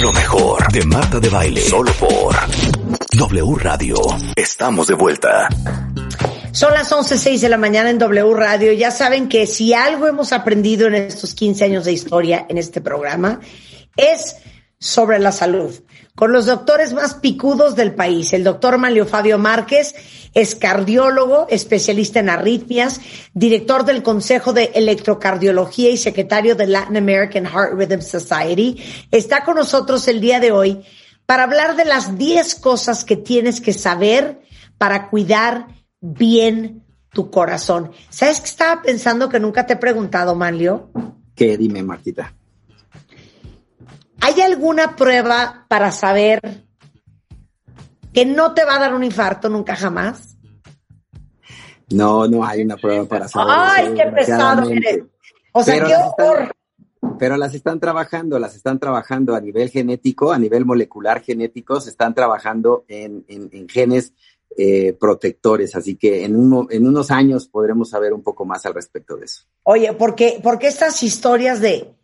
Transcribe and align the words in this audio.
Lo 0.00 0.12
mejor 0.12 0.70
de 0.70 0.84
Marta 0.84 1.18
de 1.18 1.28
Baile. 1.28 1.60
Solo 1.60 1.90
por 1.94 2.36
W 3.16 3.54
Radio. 3.56 3.96
Estamos 4.36 4.86
de 4.86 4.94
vuelta. 4.94 5.48
Son 6.52 6.72
las 6.72 6.92
11.06 6.92 7.40
de 7.40 7.48
la 7.48 7.56
mañana 7.56 7.90
en 7.90 7.98
W 7.98 8.32
Radio. 8.34 8.72
Ya 8.72 8.92
saben 8.92 9.28
que 9.28 9.48
si 9.48 9.74
algo 9.74 10.06
hemos 10.06 10.32
aprendido 10.32 10.86
en 10.86 10.94
estos 10.94 11.34
15 11.34 11.64
años 11.64 11.84
de 11.84 11.92
historia 11.92 12.46
en 12.48 12.58
este 12.58 12.80
programa 12.80 13.40
es 13.96 14.36
sobre 14.80 15.18
la 15.18 15.32
salud. 15.32 15.74
Con 16.14 16.32
los 16.32 16.46
doctores 16.46 16.92
más 16.92 17.14
picudos 17.14 17.76
del 17.76 17.94
país. 17.94 18.32
El 18.32 18.44
doctor 18.44 18.78
Manlio 18.78 19.06
Fabio 19.06 19.38
Márquez 19.38 19.94
es 20.34 20.54
cardiólogo, 20.54 21.46
especialista 21.48 22.20
en 22.20 22.28
arritmias, 22.28 23.00
director 23.34 23.84
del 23.84 24.02
Consejo 24.02 24.52
de 24.52 24.70
Electrocardiología 24.74 25.90
y 25.90 25.96
secretario 25.96 26.54
de 26.54 26.66
Latin 26.66 26.96
American 26.96 27.46
Heart 27.46 27.74
Rhythm 27.74 28.00
Society. 28.02 28.82
Está 29.10 29.44
con 29.44 29.56
nosotros 29.56 30.06
el 30.08 30.20
día 30.20 30.40
de 30.40 30.52
hoy 30.52 30.84
para 31.26 31.44
hablar 31.44 31.76
de 31.76 31.84
las 31.84 32.16
10 32.16 32.54
cosas 32.56 33.04
que 33.04 33.16
tienes 33.16 33.60
que 33.60 33.72
saber 33.72 34.40
para 34.76 35.08
cuidar 35.10 35.66
bien 36.00 36.84
tu 37.12 37.30
corazón. 37.30 37.92
¿Sabes 38.10 38.40
qué 38.40 38.46
estaba 38.46 38.82
pensando 38.82 39.28
que 39.28 39.40
nunca 39.40 39.66
te 39.66 39.74
he 39.74 39.76
preguntado, 39.76 40.34
Manlio? 40.34 40.90
¿Qué? 41.34 41.56
Dime, 41.56 41.82
Martita. 41.82 42.37
¿Hay 44.20 44.40
alguna 44.40 44.96
prueba 44.96 45.66
para 45.68 45.92
saber 45.92 46.40
que 48.12 48.26
no 48.26 48.54
te 48.54 48.64
va 48.64 48.76
a 48.76 48.80
dar 48.80 48.94
un 48.94 49.04
infarto 49.04 49.48
nunca 49.48 49.76
jamás? 49.76 50.36
No, 51.90 52.26
no 52.26 52.44
hay 52.44 52.62
una 52.62 52.76
prueba 52.76 53.04
para 53.04 53.28
saber. 53.28 53.54
Ay, 53.56 53.94
qué 53.94 54.06
pesado 54.06 54.68
eres. 54.70 55.04
O 55.52 55.62
sea, 55.62 55.84
qué 55.84 55.94
horror. 55.94 56.52
pero 57.18 57.36
las 57.36 57.54
están 57.54 57.80
trabajando, 57.80 58.38
las 58.38 58.54
están 58.54 58.78
trabajando 58.78 59.34
a 59.34 59.40
nivel 59.40 59.70
genético, 59.70 60.32
a 60.32 60.38
nivel 60.38 60.64
molecular 60.64 61.22
genético, 61.22 61.80
se 61.80 61.90
están 61.90 62.14
trabajando 62.14 62.84
en, 62.88 63.24
en, 63.28 63.68
genes 63.68 64.12
eh, 64.56 64.92
protectores, 64.92 65.74
así 65.74 65.96
que 65.96 66.24
en, 66.24 66.34
en 66.70 66.86
unos 66.86 67.10
años 67.10 67.48
podremos 67.48 67.90
saber 67.90 68.12
un 68.12 68.22
poco 68.22 68.44
más 68.44 68.66
al 68.66 68.74
respecto 68.74 69.16
de 69.16 69.24
eso. 69.24 69.44
Oye, 69.62 69.92
porque, 69.94 70.40
porque 70.42 70.66
estas 70.66 71.02
historias 71.02 71.60
de, 71.60 71.94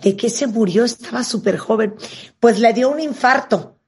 de 0.00 0.16
que 0.16 0.30
se 0.30 0.46
murió, 0.46 0.84
estaba 0.84 1.22
súper 1.24 1.58
joven, 1.58 1.94
pues 2.40 2.58
le 2.58 2.72
dio 2.72 2.90
un 2.90 3.00
infarto. 3.00 3.78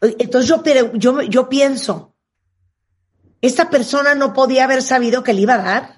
Entonces 0.00 0.48
yo, 0.48 0.62
yo, 0.94 1.22
yo 1.22 1.48
pienso, 1.48 2.14
¿esta 3.40 3.70
persona 3.70 4.14
no 4.14 4.32
podía 4.32 4.64
haber 4.64 4.82
sabido 4.82 5.22
que 5.22 5.32
le 5.32 5.42
iba 5.42 5.54
a 5.54 5.62
dar? 5.62 5.94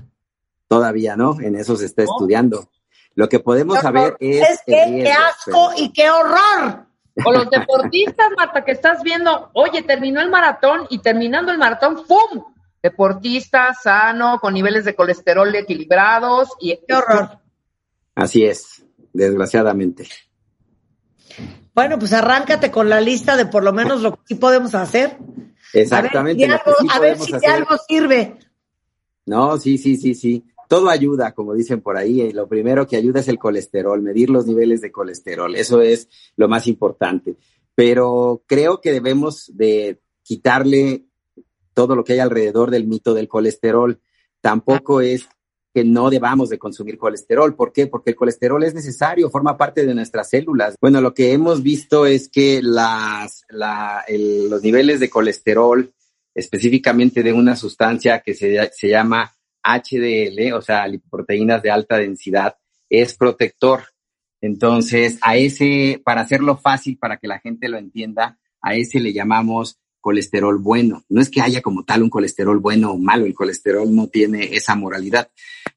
Todavía 0.68 1.16
no, 1.16 1.40
en 1.40 1.56
eso 1.56 1.76
se 1.76 1.86
está 1.86 2.02
estudiando. 2.02 2.68
Lo 3.14 3.28
que 3.28 3.40
podemos 3.40 3.78
saber 3.78 4.16
es... 4.18 4.60
qué 4.66 5.12
asco 5.12 5.72
y 5.76 5.92
qué 5.92 6.10
horror. 6.10 6.86
O 7.24 7.32
los 7.32 7.48
deportistas, 7.48 8.26
Marta, 8.36 8.64
que 8.64 8.72
estás 8.72 9.02
viendo, 9.02 9.50
oye, 9.54 9.82
terminó 9.82 10.20
el 10.20 10.30
maratón 10.30 10.86
y 10.90 10.98
terminando 10.98 11.52
el 11.52 11.58
maratón, 11.58 12.04
¡pum! 12.08 12.42
Deportista, 12.82 13.72
sano, 13.72 14.40
con 14.40 14.52
niveles 14.52 14.84
de 14.84 14.96
colesterol 14.96 15.54
equilibrados 15.54 16.48
y... 16.60 16.76
¡Qué 16.86 16.94
horror! 16.94 17.38
Así 18.16 18.44
es, 18.44 18.83
desgraciadamente. 19.14 20.06
Bueno, 21.74 21.98
pues 21.98 22.12
arráncate 22.12 22.70
con 22.70 22.88
la 22.90 23.00
lista 23.00 23.36
de 23.36 23.46
por 23.46 23.64
lo 23.64 23.72
menos 23.72 24.02
lo 24.02 24.16
que 24.16 24.20
sí 24.26 24.34
podemos 24.34 24.74
hacer. 24.74 25.16
Exactamente. 25.72 26.44
A 26.44 27.00
ver 27.00 27.18
si, 27.18 27.32
algo, 27.46 27.76
sirve. 27.88 28.36
No, 29.26 29.56
sí, 29.58 29.78
sí, 29.78 29.96
sí, 29.96 30.14
sí. 30.14 30.44
Todo 30.68 30.88
ayuda, 30.88 31.32
como 31.32 31.54
dicen 31.54 31.80
por 31.80 31.96
ahí. 31.96 32.22
Y 32.22 32.32
lo 32.32 32.46
primero 32.46 32.86
que 32.86 32.96
ayuda 32.96 33.20
es 33.20 33.28
el 33.28 33.38
colesterol, 33.38 34.00
medir 34.02 34.30
los 34.30 34.46
niveles 34.46 34.80
de 34.82 34.92
colesterol. 34.92 35.54
Eso 35.56 35.80
es 35.80 36.08
lo 36.36 36.48
más 36.48 36.66
importante. 36.66 37.36
Pero 37.74 38.42
creo 38.46 38.80
que 38.80 38.92
debemos 38.92 39.50
de 39.54 40.00
quitarle 40.22 41.06
todo 41.72 41.96
lo 41.96 42.04
que 42.04 42.14
hay 42.14 42.20
alrededor 42.20 42.70
del 42.70 42.86
mito 42.86 43.14
del 43.14 43.28
colesterol. 43.28 44.00
Tampoco 44.40 45.00
es 45.00 45.28
que 45.74 45.84
no 45.84 46.08
debamos 46.08 46.50
de 46.50 46.58
consumir 46.58 46.96
colesterol. 46.96 47.56
¿Por 47.56 47.72
qué? 47.72 47.88
Porque 47.88 48.10
el 48.10 48.16
colesterol 48.16 48.62
es 48.62 48.74
necesario, 48.74 49.28
forma 49.28 49.56
parte 49.56 49.84
de 49.84 49.92
nuestras 49.92 50.30
células. 50.30 50.76
Bueno, 50.80 51.00
lo 51.00 51.12
que 51.12 51.32
hemos 51.32 51.64
visto 51.64 52.06
es 52.06 52.28
que 52.28 52.60
las, 52.62 53.44
los 53.50 54.62
niveles 54.62 55.00
de 55.00 55.10
colesterol, 55.10 55.92
específicamente 56.32 57.24
de 57.24 57.32
una 57.32 57.56
sustancia 57.56 58.20
que 58.20 58.34
se, 58.34 58.70
se 58.72 58.88
llama 58.88 59.34
HDL, 59.64 60.52
o 60.52 60.62
sea, 60.62 60.86
lipoproteínas 60.86 61.60
de 61.60 61.72
alta 61.72 61.96
densidad, 61.96 62.56
es 62.88 63.16
protector. 63.16 63.82
Entonces, 64.40 65.18
a 65.22 65.36
ese, 65.36 66.00
para 66.04 66.20
hacerlo 66.20 66.56
fácil, 66.56 66.98
para 66.98 67.16
que 67.16 67.26
la 67.26 67.40
gente 67.40 67.68
lo 67.68 67.78
entienda, 67.78 68.38
a 68.62 68.76
ese 68.76 69.00
le 69.00 69.12
llamamos 69.12 69.80
colesterol 70.04 70.58
bueno. 70.58 71.02
No 71.08 71.22
es 71.22 71.30
que 71.30 71.40
haya 71.40 71.62
como 71.62 71.82
tal 71.82 72.02
un 72.02 72.10
colesterol 72.10 72.58
bueno 72.58 72.92
o 72.92 72.98
malo, 72.98 73.24
el 73.24 73.32
colesterol 73.32 73.92
no 73.92 74.08
tiene 74.08 74.54
esa 74.54 74.74
moralidad, 74.74 75.30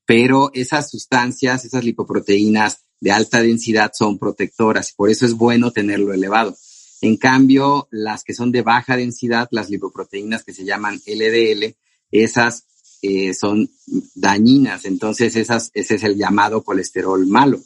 pero 0.05 0.51
esas 0.53 0.89
sustancias, 0.89 1.63
esas 1.63 1.85
lipoproteínas 1.85 2.81
de 2.99 3.13
alta 3.13 3.41
densidad 3.41 3.91
son 3.97 4.19
protectoras, 4.19 4.91
por 4.91 5.09
eso 5.09 5.25
es 5.25 5.33
bueno 5.33 5.71
tenerlo 5.71 6.13
elevado. 6.13 6.57
En 6.99 7.15
cambio, 7.15 7.87
las 7.89 8.25
que 8.25 8.33
son 8.33 8.51
de 8.51 8.63
baja 8.63 8.97
densidad, 8.97 9.47
las 9.51 9.69
lipoproteínas 9.69 10.43
que 10.43 10.53
se 10.53 10.65
llaman 10.65 10.99
LDL, 11.05 11.77
esas 12.11 12.65
eh, 13.01 13.33
son 13.33 13.69
dañinas, 14.13 14.83
entonces 14.83 15.37
esas, 15.37 15.71
ese 15.73 15.95
es 15.95 16.03
el 16.03 16.17
llamado 16.17 16.63
colesterol 16.63 17.25
malo 17.27 17.61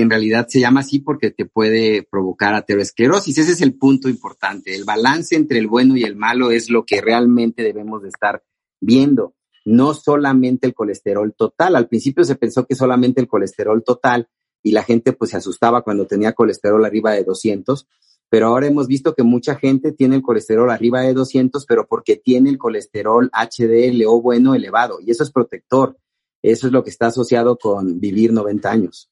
en 0.00 0.10
realidad 0.10 0.46
se 0.48 0.60
llama 0.60 0.80
así 0.80 0.98
porque 0.98 1.30
te 1.30 1.46
puede 1.46 2.02
provocar 2.02 2.54
aterosclerosis. 2.54 3.38
Ese 3.38 3.52
es 3.52 3.60
el 3.60 3.74
punto 3.74 4.08
importante. 4.08 4.74
El 4.74 4.84
balance 4.84 5.36
entre 5.36 5.58
el 5.58 5.66
bueno 5.66 5.96
y 5.96 6.04
el 6.04 6.16
malo 6.16 6.50
es 6.50 6.70
lo 6.70 6.84
que 6.84 7.00
realmente 7.00 7.62
debemos 7.62 8.02
de 8.02 8.08
estar 8.08 8.42
viendo, 8.80 9.34
no 9.64 9.94
solamente 9.94 10.66
el 10.66 10.74
colesterol 10.74 11.34
total. 11.34 11.76
Al 11.76 11.88
principio 11.88 12.24
se 12.24 12.36
pensó 12.36 12.66
que 12.66 12.74
solamente 12.74 13.20
el 13.20 13.28
colesterol 13.28 13.82
total 13.84 14.28
y 14.62 14.72
la 14.72 14.82
gente 14.82 15.12
pues 15.12 15.30
se 15.30 15.36
asustaba 15.36 15.82
cuando 15.82 16.06
tenía 16.06 16.32
colesterol 16.32 16.84
arriba 16.84 17.12
de 17.12 17.24
200, 17.24 17.86
pero 18.28 18.48
ahora 18.48 18.66
hemos 18.66 18.86
visto 18.86 19.14
que 19.14 19.22
mucha 19.22 19.56
gente 19.56 19.92
tiene 19.92 20.16
el 20.16 20.22
colesterol 20.22 20.70
arriba 20.70 21.00
de 21.00 21.14
200, 21.14 21.64
pero 21.66 21.86
porque 21.86 22.16
tiene 22.16 22.50
el 22.50 22.58
colesterol 22.58 23.30
HDL 23.32 24.04
o 24.06 24.20
bueno 24.20 24.54
elevado 24.54 24.98
y 25.00 25.10
eso 25.10 25.22
es 25.22 25.30
protector. 25.30 25.96
Eso 26.42 26.68
es 26.68 26.72
lo 26.72 26.84
que 26.84 26.90
está 26.90 27.06
asociado 27.06 27.58
con 27.58 27.98
vivir 27.98 28.32
90 28.32 28.70
años. 28.70 29.10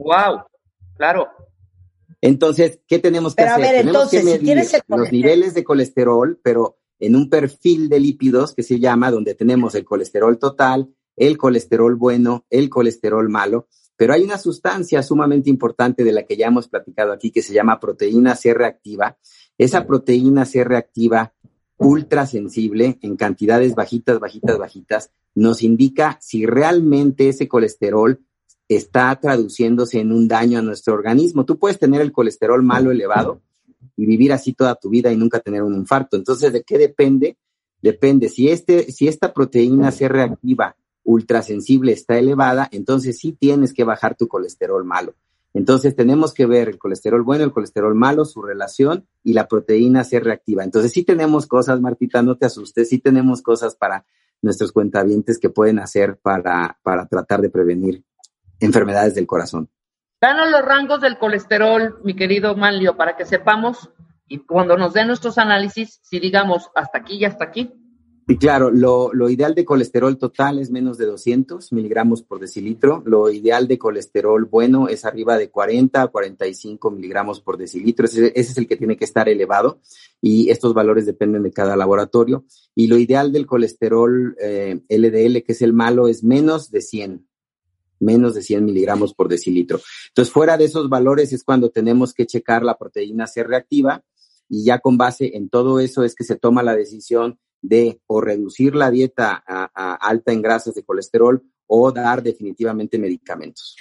Wow, 0.00 0.44
claro. 0.96 1.28
Entonces, 2.20 2.80
¿qué 2.86 2.98
tenemos 2.98 3.34
que 3.34 3.44
hacer? 3.44 3.84
tenemos 3.84 4.10
que 4.10 4.22
medir 4.22 4.58
los 4.88 5.12
niveles 5.12 5.54
de 5.54 5.64
colesterol, 5.64 6.38
pero 6.42 6.78
en 6.98 7.16
un 7.16 7.30
perfil 7.30 7.88
de 7.88 8.00
lípidos 8.00 8.54
que 8.54 8.62
se 8.62 8.78
llama, 8.78 9.10
donde 9.10 9.34
tenemos 9.34 9.74
el 9.74 9.84
colesterol 9.84 10.38
total, 10.38 10.94
el 11.16 11.38
colesterol 11.38 11.96
bueno, 11.96 12.44
el 12.50 12.68
colesterol 12.68 13.28
malo, 13.28 13.68
pero 13.96 14.14
hay 14.14 14.22
una 14.22 14.38
sustancia 14.38 15.02
sumamente 15.02 15.50
importante 15.50 16.04
de 16.04 16.12
la 16.12 16.24
que 16.24 16.36
ya 16.36 16.46
hemos 16.46 16.68
platicado 16.68 17.12
aquí 17.12 17.30
que 17.30 17.42
se 17.42 17.52
llama 17.52 17.80
proteína 17.80 18.34
C 18.34 18.54
reactiva. 18.54 19.18
Esa 19.58 19.86
proteína 19.86 20.46
C 20.46 20.64
reactiva 20.64 21.34
ultra 21.76 22.26
sensible 22.26 22.98
en 23.02 23.16
cantidades 23.16 23.74
bajitas, 23.74 24.18
bajitas, 24.18 24.58
bajitas, 24.58 25.10
nos 25.34 25.62
indica 25.62 26.18
si 26.20 26.46
realmente 26.46 27.28
ese 27.28 27.48
colesterol 27.48 28.20
está 28.70 29.18
traduciéndose 29.20 29.98
en 29.98 30.12
un 30.12 30.28
daño 30.28 30.60
a 30.60 30.62
nuestro 30.62 30.94
organismo. 30.94 31.44
Tú 31.44 31.58
puedes 31.58 31.80
tener 31.80 32.00
el 32.00 32.12
colesterol 32.12 32.62
malo 32.62 32.92
elevado 32.92 33.40
y 33.96 34.06
vivir 34.06 34.32
así 34.32 34.52
toda 34.52 34.76
tu 34.76 34.90
vida 34.90 35.12
y 35.12 35.16
nunca 35.16 35.40
tener 35.40 35.64
un 35.64 35.74
infarto. 35.74 36.16
Entonces, 36.16 36.52
¿de 36.52 36.62
qué 36.62 36.78
depende? 36.78 37.36
Depende. 37.82 38.28
Si, 38.28 38.48
este, 38.48 38.92
si 38.92 39.08
esta 39.08 39.34
proteína 39.34 39.90
C 39.90 40.08
reactiva 40.08 40.76
ultrasensible 41.02 41.90
está 41.90 42.16
elevada, 42.16 42.68
entonces 42.70 43.18
sí 43.18 43.32
tienes 43.32 43.74
que 43.74 43.82
bajar 43.82 44.16
tu 44.16 44.28
colesterol 44.28 44.84
malo. 44.84 45.16
Entonces 45.52 45.96
tenemos 45.96 46.32
que 46.32 46.46
ver 46.46 46.68
el 46.68 46.78
colesterol 46.78 47.22
bueno, 47.24 47.42
el 47.42 47.50
colesterol 47.50 47.96
malo, 47.96 48.24
su 48.24 48.40
relación 48.40 49.04
y 49.24 49.32
la 49.32 49.48
proteína 49.48 50.04
C 50.04 50.20
reactiva. 50.20 50.62
Entonces 50.62 50.92
sí 50.92 51.02
tenemos 51.02 51.48
cosas, 51.48 51.80
Martita, 51.80 52.22
no 52.22 52.36
te 52.36 52.46
asustes, 52.46 52.88
sí 52.88 52.98
tenemos 52.98 53.42
cosas 53.42 53.74
para 53.74 54.06
nuestros 54.42 54.70
cuentavientes 54.70 55.40
que 55.40 55.50
pueden 55.50 55.80
hacer 55.80 56.18
para, 56.22 56.78
para 56.84 57.06
tratar 57.06 57.40
de 57.40 57.50
prevenir 57.50 58.04
enfermedades 58.60 59.14
del 59.14 59.26
corazón. 59.26 59.68
Danos 60.20 60.50
los 60.50 60.62
rangos 60.62 61.00
del 61.00 61.18
colesterol, 61.18 61.98
mi 62.04 62.14
querido 62.14 62.54
Manlio, 62.54 62.96
para 62.96 63.16
que 63.16 63.24
sepamos 63.24 63.90
y 64.28 64.38
cuando 64.38 64.76
nos 64.76 64.92
den 64.92 65.08
nuestros 65.08 65.38
análisis, 65.38 65.98
si 66.02 66.20
digamos 66.20 66.70
hasta 66.74 66.98
aquí 66.98 67.16
y 67.16 67.24
hasta 67.24 67.44
aquí. 67.44 67.72
Y 68.28 68.36
claro, 68.36 68.70
lo, 68.70 69.28
ideal 69.28 69.56
de 69.56 69.64
colesterol 69.64 70.16
total 70.16 70.60
es 70.60 70.70
menos 70.70 70.98
de 70.98 71.06
200 71.06 71.72
miligramos 71.72 72.22
por 72.22 72.38
decilitro. 72.38 73.02
Lo 73.04 73.28
ideal 73.28 73.66
de 73.66 73.76
colesterol 73.76 74.44
bueno 74.44 74.86
es 74.86 75.04
arriba 75.04 75.36
de 75.36 75.50
40 75.50 76.00
a 76.00 76.06
45 76.06 76.92
miligramos 76.92 77.40
por 77.40 77.56
decilitro. 77.56 78.04
Ese, 78.04 78.32
es 78.36 78.56
el 78.56 78.68
que 78.68 78.76
tiene 78.76 78.96
que 78.96 79.04
estar 79.04 79.28
elevado 79.28 79.80
y 80.20 80.50
estos 80.50 80.74
valores 80.74 81.06
dependen 81.06 81.42
de 81.42 81.50
cada 81.50 81.74
laboratorio. 81.76 82.44
Y 82.76 82.86
lo 82.86 82.98
ideal 82.98 83.32
del 83.32 83.46
colesterol 83.46 84.36
LDL, 84.88 85.36
eh, 85.36 85.42
que 85.42 85.52
es 85.52 85.62
el 85.62 85.72
malo, 85.72 86.06
es 86.06 86.22
menos 86.22 86.70
de 86.70 86.82
100 86.82 87.26
menos 88.00 88.34
de 88.34 88.42
100 88.42 88.64
miligramos 88.64 89.14
por 89.14 89.28
decilitro. 89.28 89.80
Entonces, 90.08 90.32
fuera 90.32 90.56
de 90.56 90.64
esos 90.64 90.88
valores 90.88 91.32
es 91.32 91.44
cuando 91.44 91.70
tenemos 91.70 92.12
que 92.12 92.26
checar 92.26 92.62
la 92.64 92.76
proteína 92.76 93.26
C 93.26 93.44
reactiva 93.44 94.02
y 94.48 94.64
ya 94.64 94.80
con 94.80 94.98
base 94.98 95.36
en 95.36 95.48
todo 95.48 95.78
eso 95.78 96.02
es 96.02 96.14
que 96.16 96.24
se 96.24 96.36
toma 96.36 96.62
la 96.62 96.74
decisión 96.74 97.38
de 97.62 98.00
o 98.06 98.20
reducir 98.20 98.74
la 98.74 98.90
dieta 98.90 99.42
a, 99.46 99.94
alta 99.94 100.32
en 100.32 100.42
grasas 100.42 100.74
de 100.74 100.82
colesterol 100.82 101.42
o 101.66 101.92
dar 101.92 102.22
definitivamente 102.22 102.98
medicamentos. 102.98 103.76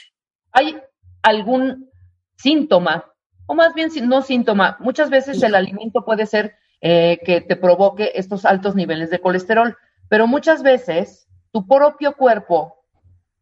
¿Hay 0.51 0.77
algún 1.23 1.89
síntoma, 2.37 3.05
o 3.47 3.55
más 3.55 3.73
bien 3.73 3.89
no 4.07 4.21
síntoma? 4.21 4.77
Muchas 4.79 5.09
veces 5.09 5.41
el 5.41 5.55
alimento 5.55 6.05
puede 6.05 6.25
ser 6.25 6.53
eh, 6.81 7.19
que 7.25 7.41
te 7.41 7.55
provoque 7.55 8.11
estos 8.15 8.45
altos 8.45 8.75
niveles 8.75 9.09
de 9.09 9.19
colesterol, 9.19 9.75
pero 10.07 10.27
muchas 10.27 10.61
veces 10.61 11.27
tu 11.51 11.65
propio 11.67 12.15
cuerpo 12.15 12.78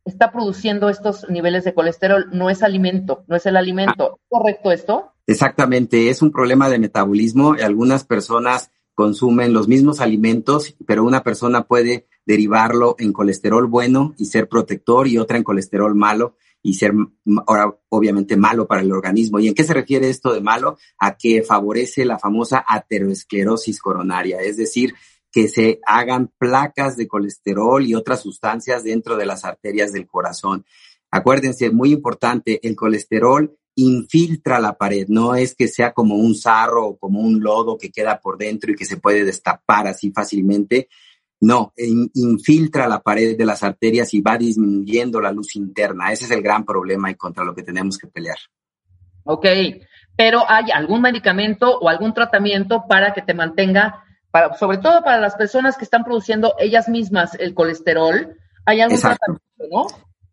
está 0.08 0.32
produciendo 0.32 0.90
estos 0.90 1.30
niveles 1.30 1.64
de 1.64 1.74
colesterol, 1.74 2.28
no 2.32 2.50
es 2.50 2.64
alimento, 2.64 3.24
no 3.28 3.36
es 3.36 3.46
el 3.46 3.58
alimento. 3.58 4.20
¿Correcto 4.30 4.72
esto? 4.72 5.12
Exactamente, 5.28 6.10
es 6.10 6.22
un 6.22 6.32
problema 6.32 6.70
de 6.70 6.80
metabolismo. 6.80 7.56
Algunas 7.62 8.06
personas 8.06 8.72
consumen 8.96 9.54
los 9.54 9.68
mismos 9.68 10.00
alimentos, 10.00 10.76
pero 10.88 11.04
una 11.04 11.22
persona 11.22 11.68
puede 11.68 12.08
derivarlo 12.26 12.96
en 12.98 13.14
colesterol 13.14 13.68
bueno 13.68 14.16
y 14.18 14.26
ser 14.26 14.50
protector 14.50 15.08
y 15.08 15.18
otra 15.18 15.38
en 15.38 15.44
colesterol 15.44 15.94
malo 15.94 16.36
y 16.64 16.74
ser 16.74 16.94
ahora 17.46 17.78
obviamente 17.90 18.36
malo 18.36 18.68
para 18.68 18.82
el 18.82 18.92
organismo. 18.92 19.40
¿Y 19.40 19.48
en 19.48 19.54
qué 19.54 19.64
se 19.64 19.74
refiere 19.74 20.10
esto 20.10 20.34
de 20.34 20.42
malo? 20.42 20.78
A 20.98 21.16
que 21.16 21.44
favorece 21.44 22.06
la 22.06 22.18
famosa 22.18 22.66
aterosclerosis 22.68 23.80
coronaria, 23.80 24.40
es 24.40 24.58
decir, 24.58 24.96
que 25.38 25.48
se 25.48 25.80
hagan 25.86 26.32
placas 26.40 26.98
de 26.98 27.08
colesterol 27.08 27.86
y 27.86 27.94
otras 27.94 28.22
sustancias 28.22 28.84
dentro 28.84 29.16
de 29.16 29.28
las 29.28 29.46
arterias 29.46 29.94
del 29.94 30.08
corazón. 30.08 30.66
Acuérdense, 31.12 31.70
muy 31.70 31.92
importante, 31.92 32.60
el 32.68 32.76
colesterol 32.76 33.56
infiltra 33.76 34.60
la 34.60 34.74
pared, 34.74 35.06
no 35.10 35.36
es 35.36 35.54
que 35.54 35.68
sea 35.68 35.94
como 35.94 36.16
un 36.16 36.34
sarro 36.34 36.88
o 36.88 36.98
como 36.98 37.20
un 37.20 37.40
lodo 37.44 37.78
que 37.78 37.92
queda 37.92 38.20
por 38.20 38.40
dentro 38.40 38.72
y 38.72 38.76
que 38.76 38.86
se 38.86 38.98
puede 38.98 39.24
destapar 39.24 39.86
así 39.86 40.10
fácilmente. 40.10 40.90
No, 41.40 41.72
infiltra 42.16 42.88
la 42.88 43.04
pared 43.04 43.38
de 43.38 43.46
las 43.46 43.62
arterias 43.62 44.16
y 44.16 44.22
va 44.22 44.40
disminuyendo 44.40 45.22
la 45.22 45.32
luz 45.32 45.56
interna. 45.56 46.12
Ese 46.12 46.26
es 46.26 46.32
el 46.32 46.42
gran 46.42 46.66
problema 46.66 47.12
y 47.12 47.16
contra 47.16 47.46
lo 47.46 47.54
que 47.54 47.62
tenemos 47.62 48.00
que 48.00 48.08
pelear. 48.08 48.40
Ok, 49.24 49.46
pero 50.16 50.50
¿hay 50.50 50.72
algún 50.74 51.04
medicamento 51.04 51.78
o 51.78 51.90
algún 51.90 52.16
tratamiento 52.16 52.86
para 52.90 53.14
que 53.14 53.22
te 53.22 53.36
mantenga, 53.36 54.04
para, 54.32 54.56
sobre 54.58 54.78
todo 54.78 55.04
para 55.04 55.20
las 55.20 55.36
personas 55.36 55.78
que 55.78 55.84
están 55.84 56.04
produciendo 56.04 56.54
ellas 56.60 56.90
mismas 56.90 57.36
el 57.36 57.54
colesterol? 57.54 58.38
¿Hay 58.66 58.82
algún 58.82 59.00
tratamiento, 59.00 59.44
no? 59.72 59.88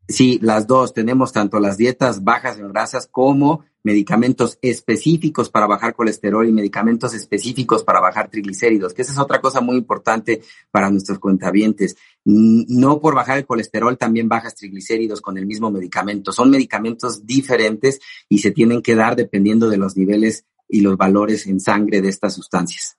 Sí, 0.08 0.38
las 0.42 0.66
dos. 0.66 0.92
Tenemos 0.92 1.32
tanto 1.32 1.58
las 1.60 1.76
dietas 1.76 2.22
bajas 2.24 2.58
en 2.58 2.68
grasas 2.68 3.06
como 3.06 3.64
medicamentos 3.82 4.58
específicos 4.62 5.50
para 5.50 5.66
bajar 5.66 5.94
colesterol 5.94 6.46
y 6.48 6.52
medicamentos 6.52 7.14
específicos 7.14 7.84
para 7.84 8.00
bajar 8.00 8.30
triglicéridos, 8.30 8.94
que 8.94 9.02
esa 9.02 9.12
es 9.12 9.18
otra 9.18 9.40
cosa 9.42 9.60
muy 9.60 9.76
importante 9.76 10.42
para 10.70 10.90
nuestros 10.90 11.18
cuentavientes. 11.18 11.96
No 12.24 13.00
por 13.00 13.14
bajar 13.14 13.38
el 13.38 13.46
colesterol 13.46 13.96
también 13.98 14.28
bajas 14.28 14.54
triglicéridos 14.54 15.20
con 15.20 15.36
el 15.36 15.46
mismo 15.46 15.70
medicamento. 15.70 16.32
Son 16.32 16.50
medicamentos 16.50 17.26
diferentes 17.26 18.00
y 18.28 18.38
se 18.38 18.50
tienen 18.50 18.82
que 18.82 18.94
dar 18.94 19.16
dependiendo 19.16 19.68
de 19.68 19.76
los 19.76 19.96
niveles 19.96 20.46
y 20.66 20.80
los 20.80 20.96
valores 20.96 21.46
en 21.46 21.60
sangre 21.60 22.00
de 22.00 22.08
estas 22.08 22.34
sustancias. 22.34 22.98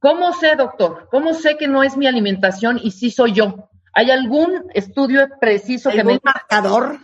¿Cómo 0.00 0.32
sé, 0.32 0.54
doctor? 0.56 1.08
¿Cómo 1.10 1.34
sé 1.34 1.56
que 1.56 1.66
no 1.66 1.82
es 1.82 1.96
mi 1.96 2.06
alimentación 2.06 2.78
y 2.82 2.92
sí 2.92 3.10
soy 3.10 3.32
yo? 3.32 3.68
¿Hay 3.94 4.10
algún 4.10 4.64
estudio 4.74 5.26
preciso 5.40 5.90
que 5.90 6.04
me... 6.04 6.20
marcador? 6.22 6.98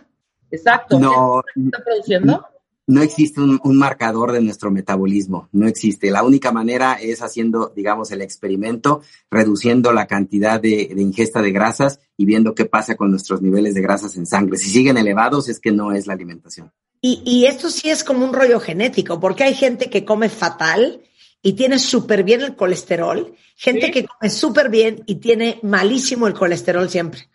Exacto. 0.49 0.99
No, 0.99 1.41
está 1.55 1.83
produciendo? 1.83 2.45
No 2.87 3.01
existe 3.01 3.41
un, 3.41 3.59
marcador 3.77 4.31
de 4.31 4.41
nuestro 4.41 4.69
metabolismo, 4.69 5.49
no 5.51 5.67
existe. 5.67 6.11
La 6.11 6.23
única 6.23 6.51
manera 6.51 6.93
es 6.93 7.23
haciendo, 7.23 7.73
digamos, 7.75 8.11
el 8.11 8.21
experimento, 8.21 9.01
reduciendo 9.31 9.91
la 9.91 10.05
cantidad 10.05 10.61
de, 10.61 10.93
ingesta 10.95 11.41
de 11.41 11.51
grasas 11.51 11.99
y 12.15 12.25
viendo 12.25 12.53
qué 12.53 12.65
pasa 12.65 12.95
con 12.95 13.09
nuestros 13.09 13.41
niveles 13.41 13.73
de 13.73 13.81
grasas 13.81 14.15
en 14.17 14.27
sangre. 14.27 14.57
Si 14.57 14.69
siguen 14.69 14.97
elevados 14.97 15.49
es 15.49 15.59
que 15.59 15.71
no 15.71 15.93
es 15.93 16.05
la 16.05 16.13
alimentación. 16.13 16.71
Y, 17.01 17.23
y 17.25 17.45
esto 17.47 17.71
sí 17.71 17.89
es 17.89 18.03
como 18.03 18.23
un 18.23 18.33
rollo 18.33 18.59
genético, 18.59 19.19
porque 19.19 19.43
hay 19.43 19.55
gente 19.55 19.89
que 19.89 20.05
come 20.05 20.29
fatal 20.29 21.01
y 21.45 21.53
tiene 21.53 21.77
súper 21.77 22.23
bien 22.23 22.41
el 22.41 22.55
colesterol, 22.55 23.35
gente 23.55 23.91
que 23.91 24.07
come 24.07 24.31
súper 24.31 24.67
bien 24.67 25.03
y 25.05 25.17
tiene 25.17 25.59
malísimo 25.61 26.25
el 26.25 26.33
colesterol 26.33 26.89
siempre. 26.89 27.29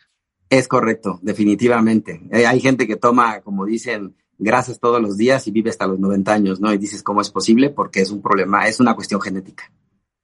Es 0.48 0.66
correcto, 0.66 1.20
definitivamente. 1.22 2.20
Eh, 2.32 2.44
hay 2.44 2.58
gente 2.58 2.88
que 2.88 2.96
toma, 2.96 3.40
como 3.42 3.64
dicen, 3.64 4.16
grasas 4.36 4.80
todos 4.80 5.00
los 5.00 5.16
días 5.16 5.46
y 5.46 5.52
vive 5.52 5.70
hasta 5.70 5.86
los 5.86 6.00
90 6.00 6.32
años, 6.32 6.60
¿no? 6.60 6.72
Y 6.74 6.78
dices, 6.78 7.04
¿cómo 7.04 7.20
es 7.20 7.30
posible? 7.30 7.70
Porque 7.70 8.00
es 8.00 8.10
un 8.10 8.20
problema, 8.20 8.66
es 8.66 8.80
una 8.80 8.96
cuestión 8.96 9.20
genética. 9.20 9.70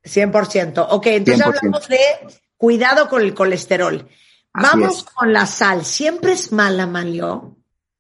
100%. 0.03 0.85
Ok, 0.91 1.07
entonces 1.07 1.47
hablamos 1.47 1.87
de 1.87 2.01
cuidado 2.57 3.09
con 3.09 3.23
el 3.23 3.35
colesterol. 3.35 4.05
Vamos 4.53 5.05
con 5.05 5.33
la 5.33 5.47
sal. 5.47 5.85
¿Siempre 5.85 6.33
es 6.33 6.51
mala, 6.51 6.89
Manlio? 6.89 7.57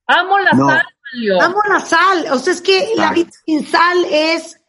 Amo 0.08 0.38
la 0.40 0.50
sal, 0.50 0.84
Manlio. 1.12 1.40
Amo 1.40 1.60
la 1.68 1.78
sal. 1.78 2.26
O 2.32 2.40
sea, 2.40 2.52
es 2.54 2.60
que 2.60 2.88
la 2.96 3.12
vida 3.12 3.30
sin 3.44 3.64
sal 3.64 4.04
es 4.10 4.60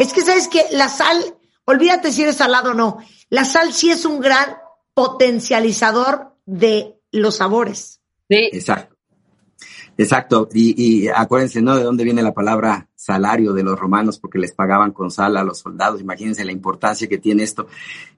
es 0.00 0.14
que 0.14 0.22
sabes 0.22 0.48
que 0.48 0.64
la 0.72 0.88
sal, 0.88 1.36
olvídate 1.66 2.10
si 2.10 2.22
eres 2.22 2.36
salado 2.36 2.70
o 2.70 2.74
no, 2.74 2.98
la 3.28 3.44
sal 3.44 3.72
sí 3.74 3.90
es 3.90 4.06
un 4.06 4.18
gran 4.18 4.56
potencializador 4.94 6.36
de 6.46 6.98
los 7.12 7.36
sabores. 7.36 8.00
Sí. 8.28 8.48
Exacto. 8.52 8.96
Exacto. 9.98 10.48
Y, 10.54 11.08
acuérdense, 11.08 11.60
¿no? 11.60 11.76
De 11.76 11.84
dónde 11.84 12.04
viene 12.04 12.22
la 12.22 12.32
palabra 12.32 12.88
salario 12.94 13.52
de 13.52 13.62
los 13.62 13.78
romanos, 13.78 14.18
porque 14.18 14.38
les 14.38 14.52
pagaban 14.52 14.92
con 14.92 15.10
sal 15.10 15.36
a 15.36 15.44
los 15.44 15.58
soldados. 15.58 16.00
Imagínense 16.00 16.46
la 16.46 16.52
importancia 16.52 17.06
que 17.06 17.18
tiene 17.18 17.42
esto. 17.42 17.66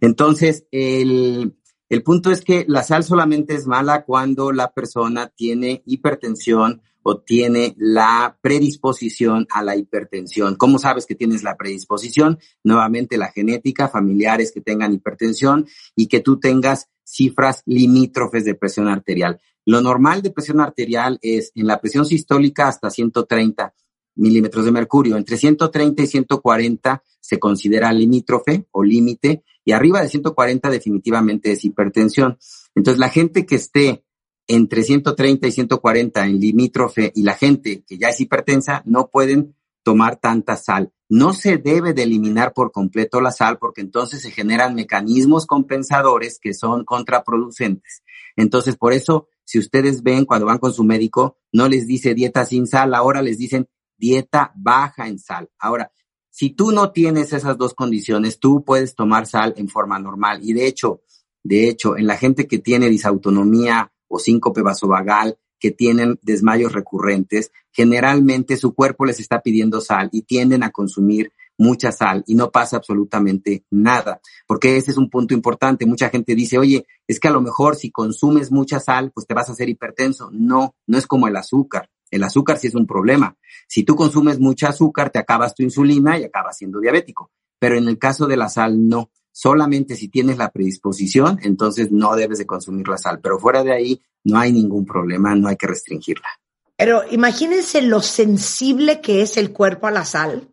Entonces, 0.01 0.65
el, 0.71 1.57
el 1.89 2.03
punto 2.05 2.31
es 2.31 2.43
que 2.43 2.65
la 2.69 2.85
sal 2.85 3.03
solamente 3.03 3.57
es 3.57 3.67
mala 3.67 4.05
cuando 4.05 4.53
la 4.53 4.71
persona 4.71 5.33
tiene 5.35 5.83
hipertensión, 5.85 6.83
o 7.03 7.19
tiene 7.19 7.75
la 7.77 8.39
predisposición 8.41 9.47
a 9.51 9.63
la 9.63 9.77
hipertensión. 9.77 10.57
¿Cómo 10.57 10.79
sabes 10.79 11.07
que 11.07 11.15
tienes 11.15 11.43
la 11.43 11.57
predisposición? 11.57 12.39
Nuevamente 12.65 13.19
la 13.19 13.31
genética, 13.31 13.89
familiares 13.89 14.53
que 14.53 14.61
tengan 14.61 14.93
hipertensión 14.93 15.67
y 15.97 16.07
que 16.07 16.21
tú 16.21 16.39
tengas 16.39 16.89
cifras 17.05 17.63
limítrofes 17.67 18.45
de 18.45 18.55
presión 18.55 18.89
arterial. 18.89 19.41
Lo 19.65 19.81
normal 19.81 20.23
de 20.23 20.31
presión 20.31 20.61
arterial 20.61 21.19
es 21.23 21.53
en 21.55 21.67
la 21.67 21.81
presión 21.81 22.05
sistólica 22.05 22.69
hasta 22.69 22.91
130 22.91 23.75
milímetros 24.15 24.65
de 24.65 24.73
mercurio. 24.73 25.17
Entre 25.17 25.37
130 25.37 26.03
y 26.03 26.07
140 26.07 27.03
se 27.21 27.39
considera 27.39 27.93
limítrofe 27.93 28.67
o 28.73 28.83
límite 28.83 29.45
y 29.65 29.73
arriba 29.73 30.03
de 30.03 30.09
140 30.09 30.71
definitivamente 30.71 31.53
es 31.53 31.65
hipertensión. 31.65 32.39
Entonces 32.75 32.99
la 32.99 33.09
gente 33.09 33.47
que 33.47 33.57
esté 33.57 34.05
entre 34.47 34.83
130 34.83 35.47
y 35.47 35.53
140 35.53 36.27
en 36.27 36.41
limítrofe 36.41 37.13
y 37.15 37.23
la 37.23 37.35
gente 37.35 37.85
que 37.87 37.99
ya 37.99 38.09
es 38.09 38.21
hipertensa 38.21 38.83
no 38.85 39.09
pueden 39.09 39.55
tomar 39.83 40.17
tanta 40.17 40.57
sal. 40.57 40.93
No 41.09 41.33
se 41.33 41.59
debe 41.59 41.93
de 41.93 42.05
eliminar 42.05 42.53
por 42.55 42.73
completo 42.73 43.21
la 43.21 43.33
sal 43.33 43.59
porque 43.59 43.81
entonces 43.81 44.23
se 44.23 44.31
generan 44.31 44.75
mecanismos 44.75 45.47
compensadores 45.47 46.39
que 46.41 46.55
son 46.55 46.85
contraproducentes. 46.85 48.03
Entonces, 48.37 48.77
por 48.77 48.93
eso, 48.93 49.29
si 49.45 49.59
ustedes 49.59 50.03
ven 50.03 50.25
cuando 50.25 50.47
van 50.47 50.59
con 50.59 50.73
su 50.73 50.85
médico, 50.85 51.39
no 51.53 51.69
les 51.69 51.87
dice 51.87 52.15
dieta 52.15 52.47
sin 52.47 52.67
sal, 52.67 52.95
ahora 52.95 53.21
les 53.21 53.39
dicen 53.39 53.69
dieta 53.99 54.53
baja 54.57 55.07
en 55.07 55.19
sal. 55.19 55.51
Ahora, 55.59 55.93
si 56.31 56.51
tú 56.51 56.73
no 56.73 56.93
tienes 56.93 57.35
esas 57.35 57.59
dos 57.59 57.75
condiciones, 57.75 58.41
tú 58.41 58.65
puedes 58.65 58.95
tomar 58.95 59.27
sal 59.27 59.53
en 59.59 59.69
forma 59.69 59.99
normal. 59.99 60.41
Y 60.43 60.55
de 60.55 60.67
hecho, 60.67 61.03
de 61.43 61.69
hecho, 61.69 61.99
en 61.99 62.07
la 62.07 62.17
gente 62.17 62.47
que 62.47 62.59
tiene 62.59 62.89
disautonomía 62.89 63.93
o 64.13 64.19
síncope 64.19 64.61
vasovagal 64.61 65.39
que 65.59 65.71
tienen 65.71 66.19
desmayos 66.23 66.73
recurrentes, 66.73 67.51
generalmente 67.71 68.57
su 68.57 68.75
cuerpo 68.75 69.07
les 69.07 69.21
está 69.21 69.41
pidiendo 69.41 69.81
sal 69.81 70.11
y 70.13 70.23
tienden 70.23 70.63
a 70.65 70.71
consumir 70.71 71.33
mucha 71.57 71.93
sal 71.93 72.25
y 72.27 72.35
no 72.35 72.51
pasa 72.51 72.77
absolutamente 72.77 73.65
nada, 73.71 74.21
porque 74.47 74.77
ese 74.77 74.91
es 74.91 74.99
un 74.99 75.09
punto 75.09 75.33
importante. 75.35 75.87
Mucha 75.87 76.11
gente 76.11 76.35
dice, 76.35 76.59
oye, 76.59 76.87
es 77.07 77.21
que 77.21 77.29
a 77.29 77.31
lo 77.31 77.41
mejor 77.41 77.77
si 77.77 77.91
consumes 77.91 78.51
mucha 78.51 78.81
sal, 78.81 79.13
pues 79.15 79.27
te 79.27 79.35
vas 79.35 79.49
a 79.49 79.53
hacer 79.53 79.69
hipertenso. 79.69 80.31
No, 80.33 80.75
no 80.87 80.99
es 80.99 81.07
como 81.07 81.29
el 81.29 81.37
azúcar. 81.37 81.89
El 82.11 82.25
azúcar 82.25 82.59
sí 82.59 82.67
es 82.67 82.75
un 82.75 82.87
problema. 82.87 83.37
Si 83.67 83.85
tú 83.85 83.97
consumes 83.97 84.39
mucha 84.39 84.69
azúcar, 84.69 85.11
te 85.11 85.19
acabas 85.19 85.55
tu 85.55 85.63
insulina 85.63 86.19
y 86.19 86.25
acabas 86.25 86.59
siendo 86.59 86.81
diabético. 86.81 87.31
Pero 87.59 87.79
en 87.79 87.89
el 87.89 87.99
caso 87.99 88.27
de 88.27 88.37
la 88.37 88.49
sal, 88.51 88.89
no. 88.89 89.11
Solamente 89.33 89.97
si 89.97 90.09
tienes 90.09 90.37
la 90.37 90.51
predisposición, 90.51 91.41
entonces 91.43 91.91
no 91.91 92.15
debes 92.15 92.39
de 92.39 92.47
consumir 92.47 92.87
la 92.87 92.99
sal, 92.99 93.21
pero 93.23 93.39
fuera 93.39 93.65
de 93.65 93.73
ahí 93.73 94.03
no 94.25 94.39
hay 94.39 94.53
ningún 94.53 94.85
problema, 94.85 95.35
no 95.35 95.49
hay 95.49 95.57
que 95.57 95.67
restringirla. 95.67 96.29
Pero 96.77 97.03
imagínense 97.11 97.81
lo 97.83 98.03
sensible 98.03 99.01
que 99.01 99.23
es 99.23 99.37
el 99.37 99.53
cuerpo 99.53 99.87
a 99.87 99.91
la 99.91 100.05
sal, 100.05 100.49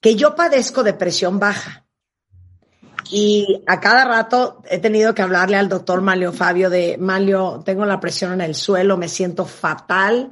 que 0.00 0.14
yo 0.14 0.34
padezco 0.34 0.82
de 0.82 0.92
presión 0.92 1.38
baja. 1.38 1.86
Y 3.10 3.62
a 3.66 3.80
cada 3.80 4.04
rato 4.04 4.62
he 4.68 4.78
tenido 4.78 5.14
que 5.14 5.22
hablarle 5.22 5.56
al 5.56 5.68
doctor 5.68 6.00
Malio 6.00 6.32
Fabio 6.32 6.70
de, 6.70 6.96
Malio, 6.98 7.62
tengo 7.64 7.86
la 7.86 7.98
presión 7.98 8.32
en 8.32 8.40
el 8.40 8.54
suelo, 8.54 8.96
me 8.96 9.08
siento 9.08 9.46
fatal. 9.46 10.30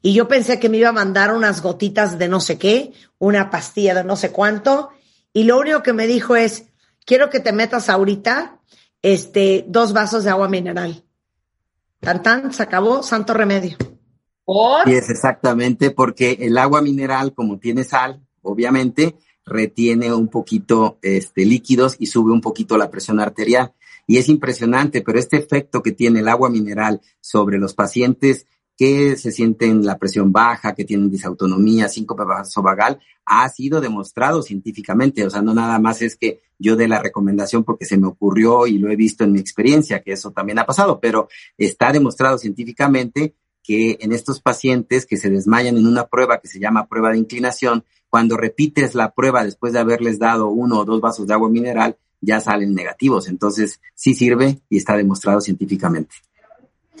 Y 0.00 0.14
yo 0.14 0.28
pensé 0.28 0.60
que 0.60 0.68
me 0.68 0.78
iba 0.78 0.90
a 0.90 0.92
mandar 0.92 1.34
unas 1.34 1.60
gotitas 1.60 2.18
de 2.18 2.28
no 2.28 2.40
sé 2.40 2.58
qué, 2.58 2.92
una 3.18 3.50
pastilla 3.50 3.94
de 3.94 4.04
no 4.04 4.16
sé 4.16 4.30
cuánto. 4.30 4.90
Y 5.32 5.44
lo 5.44 5.58
único 5.58 5.82
que 5.82 5.92
me 5.92 6.06
dijo 6.06 6.36
es, 6.36 6.66
quiero 7.04 7.30
que 7.30 7.40
te 7.40 7.52
metas 7.52 7.88
ahorita 7.88 8.60
este, 9.02 9.64
dos 9.68 9.92
vasos 9.92 10.24
de 10.24 10.30
agua 10.30 10.48
mineral. 10.48 11.04
Tan 12.00 12.22
tan, 12.22 12.52
se 12.52 12.62
acabó, 12.62 13.02
santo 13.02 13.34
remedio. 13.34 13.76
¿Por? 14.44 14.88
Y 14.88 14.94
es 14.94 15.08
exactamente 15.08 15.90
porque 15.90 16.38
el 16.40 16.58
agua 16.58 16.82
mineral, 16.82 17.32
como 17.34 17.58
tiene 17.58 17.84
sal, 17.84 18.26
obviamente, 18.42 19.16
retiene 19.46 20.12
un 20.12 20.28
poquito 20.28 20.98
este, 21.02 21.44
líquidos 21.44 21.96
y 21.98 22.06
sube 22.06 22.32
un 22.32 22.40
poquito 22.40 22.76
la 22.76 22.90
presión 22.90 23.20
arterial. 23.20 23.72
Y 24.06 24.18
es 24.18 24.28
impresionante, 24.28 25.00
pero 25.00 25.18
este 25.18 25.38
efecto 25.38 25.82
que 25.82 25.92
tiene 25.92 26.20
el 26.20 26.28
agua 26.28 26.50
mineral 26.50 27.00
sobre 27.20 27.58
los 27.58 27.74
pacientes 27.74 28.46
que 28.76 29.16
se 29.16 29.30
sienten 29.30 29.84
la 29.84 29.98
presión 29.98 30.32
baja, 30.32 30.74
que 30.74 30.84
tienen 30.84 31.10
disautonomía, 31.10 31.88
síncope 31.88 32.24
vasovagal, 32.24 33.00
ha 33.24 33.48
sido 33.48 33.80
demostrado 33.80 34.42
científicamente. 34.42 35.24
O 35.24 35.30
sea, 35.30 35.42
no 35.42 35.54
nada 35.54 35.78
más 35.78 36.02
es 36.02 36.16
que 36.16 36.40
yo 36.58 36.76
dé 36.76 36.88
la 36.88 37.00
recomendación 37.00 37.64
porque 37.64 37.84
se 37.84 37.96
me 37.96 38.06
ocurrió 38.06 38.66
y 38.66 38.78
lo 38.78 38.90
he 38.90 38.96
visto 38.96 39.24
en 39.24 39.32
mi 39.32 39.38
experiencia, 39.38 40.02
que 40.02 40.12
eso 40.12 40.32
también 40.32 40.58
ha 40.58 40.66
pasado, 40.66 41.00
pero 41.00 41.28
está 41.56 41.92
demostrado 41.92 42.38
científicamente 42.38 43.34
que 43.62 43.96
en 44.00 44.12
estos 44.12 44.40
pacientes 44.40 45.06
que 45.06 45.16
se 45.16 45.30
desmayan 45.30 45.78
en 45.78 45.86
una 45.86 46.06
prueba 46.06 46.38
que 46.40 46.48
se 46.48 46.60
llama 46.60 46.86
prueba 46.86 47.10
de 47.10 47.18
inclinación, 47.18 47.84
cuando 48.10 48.36
repites 48.36 48.94
la 48.94 49.12
prueba 49.12 49.42
después 49.42 49.72
de 49.72 49.80
haberles 49.80 50.18
dado 50.18 50.48
uno 50.48 50.80
o 50.80 50.84
dos 50.84 51.00
vasos 51.00 51.26
de 51.26 51.34
agua 51.34 51.48
mineral, 51.48 51.96
ya 52.20 52.40
salen 52.40 52.74
negativos. 52.74 53.28
Entonces, 53.28 53.80
sí 53.94 54.14
sirve 54.14 54.60
y 54.68 54.76
está 54.76 54.96
demostrado 54.96 55.40
científicamente. 55.40 56.14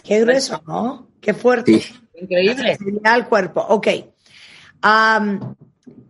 Qué 0.04 0.20
grueso, 0.20 0.62
¿no? 0.66 1.08
Qué 1.20 1.32
fuerte. 1.32 1.82
Increíble. 2.20 2.78
Al 3.02 3.28
cuerpo. 3.28 3.60
Ok. 3.60 3.88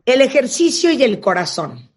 el 0.04 0.20
ejercicio 0.20 0.90
y 0.90 1.02
el 1.02 1.20
corazón. 1.20 1.88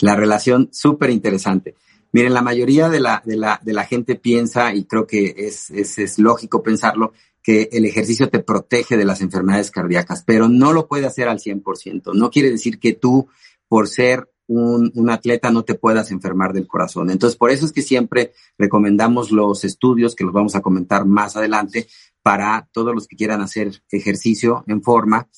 La 0.00 0.16
relación 0.16 0.68
súper 0.72 1.10
interesante. 1.10 1.76
Miren, 2.10 2.34
la 2.34 2.42
mayoría 2.42 2.88
de 2.88 3.00
la, 3.00 3.22
de, 3.24 3.36
la, 3.36 3.60
de 3.62 3.72
la 3.72 3.84
gente 3.84 4.16
piensa, 4.16 4.74
y 4.74 4.84
creo 4.84 5.06
que 5.06 5.34
es, 5.38 5.70
es, 5.70 5.96
es 5.98 6.18
lógico 6.18 6.62
pensarlo, 6.62 7.12
que 7.42 7.68
el 7.72 7.84
ejercicio 7.84 8.28
te 8.28 8.40
protege 8.40 8.96
de 8.96 9.04
las 9.04 9.20
enfermedades 9.20 9.70
cardíacas, 9.70 10.24
pero 10.26 10.48
no 10.48 10.72
lo 10.72 10.88
puede 10.88 11.06
hacer 11.06 11.28
al 11.28 11.38
100%. 11.38 12.12
No 12.14 12.30
quiere 12.30 12.50
decir 12.50 12.78
que 12.80 12.92
tú, 12.92 13.28
por 13.68 13.88
ser 13.88 14.28
un, 14.52 15.10
atleta, 15.10 15.50
no 15.50 15.64
te 15.64 15.74
puedas 15.74 16.10
enfermar 16.10 16.52
del 16.52 16.66
corazón. 16.66 17.10
Entonces, 17.10 17.36
por 17.36 17.50
eso 17.50 17.66
es 17.66 17.72
que 17.72 17.82
siempre 17.82 18.32
recomendamos 18.58 19.30
los 19.30 19.64
estudios, 19.64 20.14
que 20.14 20.24
los 20.24 20.32
vamos 20.32 20.54
a 20.54 20.60
comentar 20.60 21.06
más 21.06 21.36
adelante, 21.36 21.88
para 22.22 22.68
todos 22.72 22.94
los 22.94 23.08
que 23.08 23.16
quieran 23.16 23.40
hacer 23.40 23.82
ejercicio 23.90 24.62
en 24.68 24.82
forma 24.82 25.28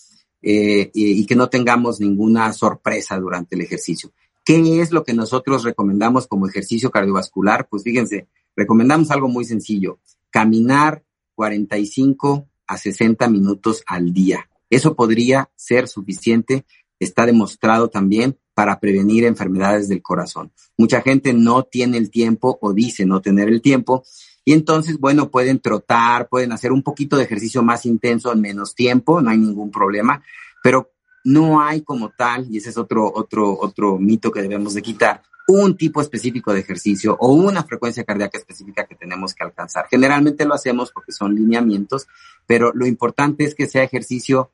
eh, 0.42 0.90
y, 0.92 1.20
y 1.20 1.26
que 1.26 1.34
no 1.34 1.48
tengamos 1.48 2.00
ninguna 2.00 2.52
sorpresa 2.52 3.18
durante 3.18 3.54
el 3.54 3.62
ejercicio. 3.62 4.12
¿Qué 4.44 4.80
es 4.80 4.90
lo 4.90 5.04
que 5.04 5.14
nosotros 5.14 5.64
recomendamos 5.64 6.26
como 6.26 6.46
ejercicio 6.46 6.90
cardiovascular? 6.90 7.66
Pues 7.68 7.82
fíjense, 7.82 8.28
recomendamos 8.54 9.10
algo 9.10 9.28
muy 9.28 9.46
sencillo, 9.46 9.98
caminar 10.30 11.02
45 11.34 12.46
a 12.66 12.76
60 12.76 13.28
minutos 13.28 13.82
al 13.86 14.12
día. 14.12 14.50
Eso 14.68 14.94
podría 14.94 15.50
ser 15.56 15.88
suficiente, 15.88 16.66
está 16.98 17.26
demostrado 17.26 17.88
también 17.88 18.38
para 18.54 18.80
prevenir 18.80 19.24
enfermedades 19.24 19.88
del 19.88 20.02
corazón. 20.02 20.52
Mucha 20.78 21.02
gente 21.02 21.32
no 21.32 21.64
tiene 21.64 21.98
el 21.98 22.10
tiempo 22.10 22.58
o 22.60 22.72
dice 22.72 23.04
no 23.04 23.20
tener 23.20 23.48
el 23.48 23.60
tiempo 23.60 24.04
y 24.44 24.52
entonces, 24.52 24.98
bueno, 24.98 25.30
pueden 25.30 25.58
trotar, 25.58 26.28
pueden 26.28 26.52
hacer 26.52 26.70
un 26.70 26.82
poquito 26.82 27.16
de 27.16 27.24
ejercicio 27.24 27.62
más 27.62 27.86
intenso 27.86 28.32
en 28.32 28.42
menos 28.42 28.74
tiempo, 28.74 29.20
no 29.20 29.30
hay 29.30 29.38
ningún 29.38 29.70
problema, 29.70 30.22
pero 30.62 30.92
no 31.24 31.62
hay 31.62 31.80
como 31.80 32.10
tal, 32.10 32.46
y 32.50 32.58
ese 32.58 32.68
es 32.68 32.76
otro, 32.76 33.10
otro, 33.14 33.58
otro 33.58 33.98
mito 33.98 34.30
que 34.30 34.42
debemos 34.42 34.74
de 34.74 34.82
quitar, 34.82 35.22
un 35.48 35.76
tipo 35.76 36.02
específico 36.02 36.52
de 36.52 36.60
ejercicio 36.60 37.16
o 37.18 37.32
una 37.32 37.64
frecuencia 37.64 38.04
cardíaca 38.04 38.38
específica 38.38 38.86
que 38.86 38.94
tenemos 38.94 39.34
que 39.34 39.44
alcanzar. 39.44 39.86
Generalmente 39.90 40.44
lo 40.44 40.54
hacemos 40.54 40.90
porque 40.92 41.12
son 41.12 41.34
lineamientos, 41.34 42.06
pero 42.46 42.72
lo 42.74 42.86
importante 42.86 43.44
es 43.44 43.54
que 43.54 43.66
sea 43.66 43.82
ejercicio 43.82 44.50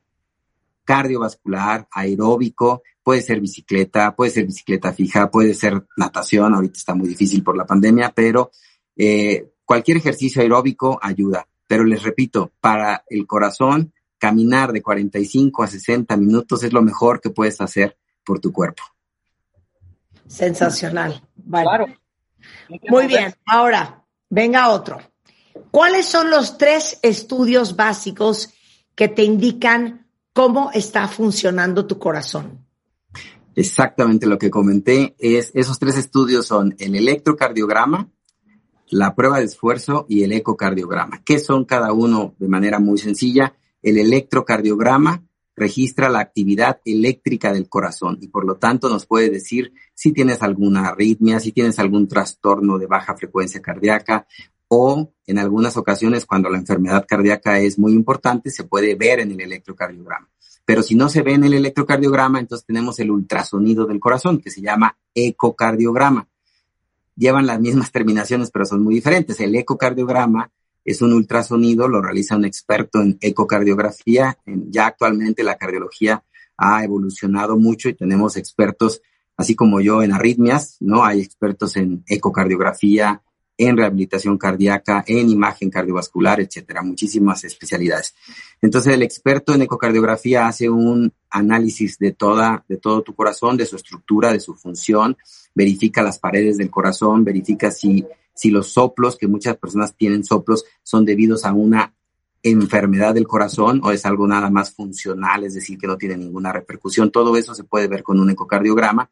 cardiovascular, 0.83 1.87
aeróbico, 1.91 2.83
puede 3.03 3.21
ser 3.21 3.39
bicicleta, 3.39 4.15
puede 4.15 4.31
ser 4.31 4.45
bicicleta 4.45 4.93
fija, 4.93 5.29
puede 5.29 5.53
ser 5.53 5.85
natación, 5.97 6.53
ahorita 6.53 6.77
está 6.77 6.95
muy 6.95 7.07
difícil 7.07 7.43
por 7.43 7.57
la 7.57 7.65
pandemia, 7.65 8.11
pero 8.15 8.51
eh, 8.95 9.51
cualquier 9.65 9.97
ejercicio 9.97 10.41
aeróbico 10.41 10.99
ayuda. 11.01 11.47
Pero 11.67 11.83
les 11.85 12.03
repito, 12.03 12.51
para 12.59 13.03
el 13.07 13.25
corazón, 13.25 13.93
caminar 14.17 14.71
de 14.71 14.81
45 14.81 15.63
a 15.63 15.67
60 15.67 16.17
minutos 16.17 16.63
es 16.63 16.73
lo 16.73 16.81
mejor 16.81 17.21
que 17.21 17.29
puedes 17.29 17.59
hacer 17.61 17.97
por 18.23 18.39
tu 18.39 18.51
cuerpo. 18.51 18.83
Sensacional. 20.27 21.27
Muy 22.89 23.07
bien. 23.07 23.33
Ahora, 23.45 24.03
venga 24.29 24.69
otro. 24.69 24.99
¿Cuáles 25.71 26.05
son 26.05 26.29
los 26.29 26.57
tres 26.57 26.99
estudios 27.01 27.75
básicos 27.75 28.53
que 28.95 29.07
te 29.07 29.23
indican 29.23 30.07
cómo 30.33 30.71
está 30.73 31.07
funcionando 31.07 31.85
tu 31.85 31.97
corazón? 31.99 32.65
Exactamente 33.55 34.27
lo 34.27 34.37
que 34.37 34.49
comenté 34.49 35.15
es, 35.19 35.51
esos 35.53 35.77
tres 35.77 35.97
estudios 35.97 36.45
son 36.45 36.75
el 36.79 36.95
electrocardiograma, 36.95 38.09
la 38.89 39.15
prueba 39.15 39.39
de 39.39 39.45
esfuerzo 39.45 40.05
y 40.07 40.23
el 40.23 40.31
ecocardiograma. 40.31 41.21
¿Qué 41.23 41.39
son 41.39 41.65
cada 41.65 41.91
uno 41.91 42.35
de 42.39 42.47
manera 42.47 42.79
muy 42.79 42.97
sencilla? 42.97 43.55
El 43.81 43.97
electrocardiograma 43.97 45.23
registra 45.55 46.09
la 46.09 46.19
actividad 46.19 46.79
eléctrica 46.85 47.51
del 47.51 47.67
corazón 47.67 48.17
y 48.21 48.29
por 48.29 48.45
lo 48.45 48.55
tanto 48.55 48.89
nos 48.89 49.05
puede 49.05 49.29
decir 49.29 49.73
si 49.93 50.13
tienes 50.13 50.41
alguna 50.41 50.87
arritmia, 50.87 51.39
si 51.39 51.51
tienes 51.51 51.77
algún 51.77 52.07
trastorno 52.07 52.77
de 52.77 52.87
baja 52.87 53.15
frecuencia 53.15 53.61
cardíaca 53.61 54.27
o 54.73 55.11
en 55.27 55.37
algunas 55.37 55.75
ocasiones 55.75 56.25
cuando 56.25 56.49
la 56.49 56.57
enfermedad 56.57 57.05
cardíaca 57.05 57.59
es 57.59 57.77
muy 57.77 57.91
importante 57.91 58.49
se 58.49 58.63
puede 58.63 58.95
ver 58.95 59.19
en 59.19 59.31
el 59.31 59.41
electrocardiograma. 59.41 60.29
Pero 60.63 60.81
si 60.81 60.95
no 60.95 61.09
se 61.09 61.23
ve 61.23 61.33
en 61.33 61.43
el 61.43 61.53
electrocardiograma, 61.53 62.39
entonces 62.39 62.65
tenemos 62.65 62.97
el 62.99 63.11
ultrasonido 63.11 63.85
del 63.85 63.99
corazón 63.99 64.39
que 64.39 64.49
se 64.49 64.61
llama 64.61 64.97
ecocardiograma. 65.13 66.29
Llevan 67.17 67.47
las 67.47 67.59
mismas 67.59 67.91
terminaciones, 67.91 68.49
pero 68.49 68.63
son 68.63 68.81
muy 68.81 68.95
diferentes. 68.95 69.41
El 69.41 69.53
ecocardiograma 69.55 70.49
es 70.85 71.01
un 71.01 71.11
ultrasonido, 71.11 71.89
lo 71.89 72.01
realiza 72.01 72.37
un 72.37 72.45
experto 72.45 73.01
en 73.01 73.17
ecocardiografía. 73.19 74.37
Ya 74.45 74.85
actualmente 74.85 75.43
la 75.43 75.57
cardiología 75.57 76.23
ha 76.55 76.81
evolucionado 76.85 77.57
mucho 77.57 77.89
y 77.89 77.93
tenemos 77.93 78.37
expertos, 78.37 79.01
así 79.35 79.53
como 79.53 79.81
yo, 79.81 80.01
en 80.01 80.13
arritmias, 80.13 80.77
¿no? 80.79 81.03
Hay 81.03 81.19
expertos 81.19 81.75
en 81.75 82.05
ecocardiografía, 82.07 83.21
en 83.67 83.77
rehabilitación 83.77 84.37
cardíaca, 84.37 85.03
en 85.07 85.29
imagen 85.29 85.69
cardiovascular, 85.69 86.39
etcétera, 86.39 86.81
muchísimas 86.81 87.43
especialidades. 87.43 88.15
Entonces, 88.61 88.93
el 88.93 89.03
experto 89.03 89.53
en 89.53 89.61
ecocardiografía 89.61 90.47
hace 90.47 90.69
un 90.69 91.13
análisis 91.29 91.97
de 91.97 92.11
toda, 92.11 92.63
de 92.67 92.77
todo 92.77 93.01
tu 93.01 93.15
corazón, 93.15 93.57
de 93.57 93.65
su 93.65 93.75
estructura, 93.75 94.31
de 94.31 94.39
su 94.39 94.55
función, 94.55 95.17
verifica 95.53 96.01
las 96.01 96.19
paredes 96.19 96.57
del 96.57 96.69
corazón, 96.69 97.23
verifica 97.23 97.71
si 97.71 98.05
si 98.33 98.49
los 98.49 98.73
soplos, 98.73 99.17
que 99.17 99.27
muchas 99.27 99.57
personas 99.57 99.95
tienen 99.95 100.23
soplos, 100.23 100.65
son 100.83 101.05
debidos 101.05 101.45
a 101.45 101.53
una 101.53 101.93
enfermedad 102.43 103.13
del 103.13 103.27
corazón 103.27 103.81
o 103.83 103.91
es 103.91 104.03
algo 104.05 104.27
nada 104.27 104.49
más 104.49 104.73
funcional, 104.73 105.43
es 105.43 105.53
decir, 105.53 105.77
que 105.77 105.85
no 105.85 105.95
tiene 105.95 106.17
ninguna 106.17 106.51
repercusión. 106.51 107.11
Todo 107.11 107.37
eso 107.37 107.53
se 107.53 107.63
puede 107.63 107.87
ver 107.87 108.01
con 108.01 108.19
un 108.19 108.31
ecocardiograma. 108.31 109.11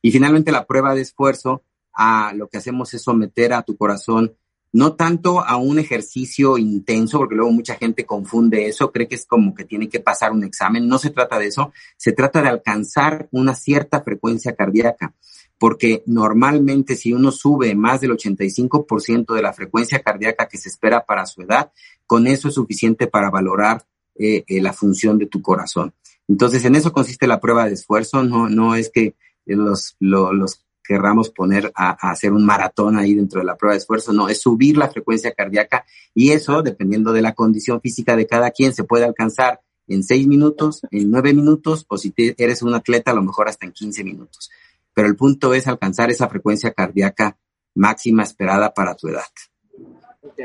Y 0.00 0.12
finalmente 0.12 0.52
la 0.52 0.64
prueba 0.64 0.94
de 0.94 1.00
esfuerzo, 1.00 1.62
a 1.98 2.32
lo 2.32 2.48
que 2.48 2.56
hacemos 2.56 2.94
es 2.94 3.02
someter 3.02 3.52
a 3.52 3.62
tu 3.62 3.76
corazón 3.76 4.34
no 4.70 4.94
tanto 4.94 5.40
a 5.40 5.56
un 5.56 5.78
ejercicio 5.78 6.58
intenso, 6.58 7.18
porque 7.18 7.34
luego 7.34 7.50
mucha 7.52 7.74
gente 7.76 8.04
confunde 8.04 8.68
eso, 8.68 8.92
cree 8.92 9.08
que 9.08 9.14
es 9.14 9.24
como 9.24 9.54
que 9.54 9.64
tiene 9.64 9.88
que 9.88 10.00
pasar 10.00 10.30
un 10.30 10.44
examen. 10.44 10.86
No 10.86 10.98
se 10.98 11.08
trata 11.08 11.38
de 11.38 11.46
eso, 11.46 11.72
se 11.96 12.12
trata 12.12 12.42
de 12.42 12.48
alcanzar 12.48 13.28
una 13.32 13.54
cierta 13.54 14.02
frecuencia 14.02 14.54
cardíaca 14.54 15.14
porque 15.58 16.04
normalmente 16.06 16.94
si 16.94 17.12
uno 17.12 17.32
sube 17.32 17.74
más 17.74 18.00
del 18.00 18.12
85% 18.12 19.34
de 19.34 19.42
la 19.42 19.52
frecuencia 19.52 20.00
cardíaca 20.00 20.46
que 20.46 20.56
se 20.56 20.68
espera 20.68 21.04
para 21.04 21.26
su 21.26 21.42
edad, 21.42 21.72
con 22.06 22.26
eso 22.26 22.48
es 22.48 22.54
suficiente 22.54 23.08
para 23.08 23.30
valorar 23.30 23.84
eh, 24.14 24.44
eh, 24.46 24.62
la 24.62 24.72
función 24.72 25.18
de 25.18 25.26
tu 25.26 25.42
corazón. 25.42 25.92
Entonces, 26.28 26.64
en 26.64 26.76
eso 26.76 26.92
consiste 26.92 27.26
la 27.26 27.40
prueba 27.40 27.66
de 27.66 27.74
esfuerzo, 27.74 28.22
no, 28.22 28.48
no 28.48 28.76
es 28.76 28.90
que 28.90 29.16
los, 29.46 29.96
los 29.98 30.64
querramos 30.88 31.30
poner 31.30 31.70
a, 31.74 32.10
hacer 32.10 32.32
un 32.32 32.44
maratón 32.44 32.98
ahí 32.98 33.14
dentro 33.14 33.40
de 33.40 33.46
la 33.46 33.56
prueba 33.56 33.74
de 33.74 33.78
esfuerzo, 33.78 34.12
no, 34.12 34.28
es 34.28 34.40
subir 34.40 34.76
la 34.76 34.88
frecuencia 34.88 35.32
cardíaca 35.32 35.84
y 36.14 36.30
eso, 36.30 36.62
dependiendo 36.62 37.12
de 37.12 37.22
la 37.22 37.34
condición 37.34 37.80
física 37.80 38.16
de 38.16 38.26
cada 38.26 38.50
quien, 38.50 38.74
se 38.74 38.84
puede 38.84 39.04
alcanzar 39.04 39.60
en 39.86 40.02
seis 40.02 40.26
minutos, 40.26 40.82
en 40.90 41.10
nueve 41.10 41.34
minutos 41.34 41.84
o 41.88 41.98
si 41.98 42.12
eres 42.16 42.62
un 42.62 42.74
atleta, 42.74 43.10
a 43.10 43.14
lo 43.14 43.22
mejor 43.22 43.48
hasta 43.48 43.66
en 43.66 43.72
15 43.72 44.02
minutos 44.02 44.50
pero 44.98 45.06
el 45.06 45.14
punto 45.14 45.54
es 45.54 45.68
alcanzar 45.68 46.10
esa 46.10 46.28
frecuencia 46.28 46.72
cardíaca 46.72 47.38
máxima 47.76 48.24
esperada 48.24 48.74
para 48.74 48.96
tu 48.96 49.06
edad. 49.06 49.22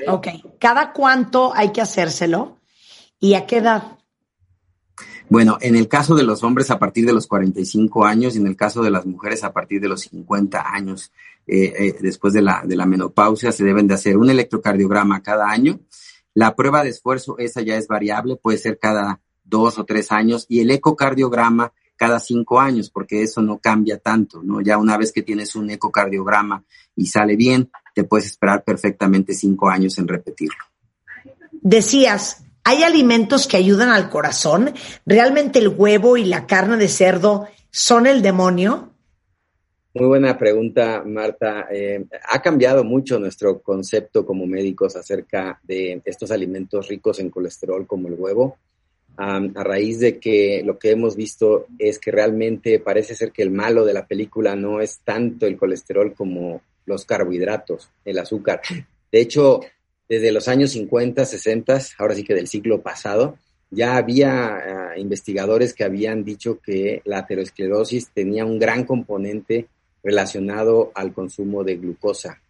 Ok, 0.08 0.28
¿cada 0.60 0.94
cuánto 0.94 1.52
hay 1.56 1.72
que 1.72 1.82
hacérselo 1.82 2.60
y 3.20 3.34
a 3.34 3.48
qué 3.48 3.58
edad? 3.58 3.98
Bueno, 5.34 5.58
en 5.62 5.76
el 5.76 5.88
caso 5.88 6.14
de 6.14 6.22
los 6.22 6.44
hombres 6.44 6.70
a 6.70 6.78
partir 6.78 7.08
de 7.08 7.12
los 7.12 7.26
45 7.26 8.06
años 8.06 8.36
y 8.36 8.38
en 8.38 8.46
el 8.46 8.56
caso 8.56 8.84
de 8.84 8.92
las 8.92 9.08
mujeres 9.08 9.44
a 9.44 9.52
partir 9.52 9.82
de 9.82 9.88
los 9.88 10.02
50 10.02 10.72
años, 10.72 11.12
eh, 11.48 11.74
eh, 11.76 11.96
después 12.00 12.34
de 12.34 12.44
la, 12.44 12.62
de 12.64 12.76
la 12.76 12.86
menopausia, 12.86 13.52
se 13.52 13.64
deben 13.64 13.88
de 13.88 13.96
hacer 13.96 14.16
un 14.16 14.30
electrocardiograma 14.30 15.24
cada 15.24 15.50
año. 15.50 15.80
La 16.36 16.56
prueba 16.56 16.84
de 16.84 16.92
esfuerzo, 16.92 17.40
esa 17.40 17.64
ya 17.64 17.78
es 17.78 17.88
variable, 17.88 18.36
puede 18.36 18.60
ser 18.60 18.78
cada 18.78 19.22
dos 19.44 19.80
o 19.80 19.86
tres 19.86 20.12
años 20.12 20.46
y 20.50 20.60
el 20.60 20.70
ecocardiograma 20.70 21.74
cada 21.96 22.20
cinco 22.20 22.60
años, 22.60 22.92
porque 22.92 23.24
eso 23.24 23.42
no 23.42 23.58
cambia 23.58 23.98
tanto, 23.98 24.44
¿no? 24.44 24.62
Ya 24.62 24.78
una 24.78 25.00
vez 25.00 25.12
que 25.12 25.24
tienes 25.24 25.56
un 25.56 25.68
ecocardiograma 25.72 26.64
y 26.96 27.08
sale 27.08 27.36
bien, 27.36 27.72
te 27.96 28.04
puedes 28.04 28.28
esperar 28.28 28.64
perfectamente 28.64 29.34
cinco 29.34 29.68
años 29.68 29.98
en 29.98 30.08
repetirlo. 30.08 30.64
Decías, 31.54 32.43
¿hay 32.64 32.84
alimentos 32.84 33.48
que 33.48 33.58
ayudan 33.58 33.90
al 33.90 34.10
corazón? 34.10 34.74
¿Realmente 35.06 35.60
el 35.60 35.70
huevo 35.70 36.18
y 36.18 36.26
la 36.26 36.46
carne 36.48 36.78
de 36.78 36.88
cerdo 36.88 37.48
son 37.72 38.08
el 38.08 38.22
demonio? 38.22 38.92
Muy 39.94 40.08
buena 40.08 40.38
pregunta, 40.38 41.04
Marta. 41.06 41.68
Eh, 41.72 42.06
ha 42.30 42.42
cambiado 42.42 42.84
mucho 42.84 43.20
nuestro 43.20 43.62
concepto 43.62 44.26
como 44.26 44.48
médicos 44.48 44.96
acerca 44.96 45.60
de 45.64 46.02
estos 46.06 46.32
alimentos 46.32 46.88
ricos 46.88 47.20
en 47.20 47.30
colesterol 47.30 47.86
como 47.86 48.08
el 48.08 48.16
huevo 48.16 48.58
a 49.18 49.64
raíz 49.64 50.00
de 50.00 50.20
que 50.20 50.64
lo 50.66 50.80
que 50.80 50.92
hemos 50.92 51.16
visto 51.16 51.68
es 51.78 52.00
que 52.00 52.12
realmente 52.12 52.80
parece 52.80 53.16
ser 53.16 53.32
que 53.32 53.44
el 53.44 53.52
malo 53.52 53.86
de 53.86 53.94
la 53.94 54.08
película 54.08 54.56
no 54.56 54.82
es 54.82 55.00
tanto 55.04 55.46
el 55.46 55.58
colesterol 55.58 56.14
como 56.14 56.62
los 56.86 57.06
carbohidratos, 57.06 57.90
el 58.06 58.20
azúcar. 58.20 58.62
De 59.12 59.22
hecho, 59.22 59.62
desde 60.10 60.32
los 60.32 60.48
años 60.48 60.72
50, 60.72 61.26
60, 61.26 61.80
ahora 61.98 62.16
sí 62.16 62.24
que 62.24 62.34
del 62.34 62.48
siglo 62.48 62.82
pasado, 62.82 63.38
ya 63.72 63.98
había 63.98 64.56
ah, 64.56 64.98
investigadores 64.98 65.74
que 65.74 65.84
habían 65.84 66.24
dicho 66.24 66.60
que 66.60 67.02
la 67.06 67.20
aterosclerosis 67.20 68.10
tenía 68.14 68.46
un 68.46 68.60
gran 68.60 68.84
componente 68.84 69.68
relacionado 70.04 70.92
al 70.94 71.14
consumo 71.14 71.64
de 71.64 71.78
glucosa. 71.78 72.42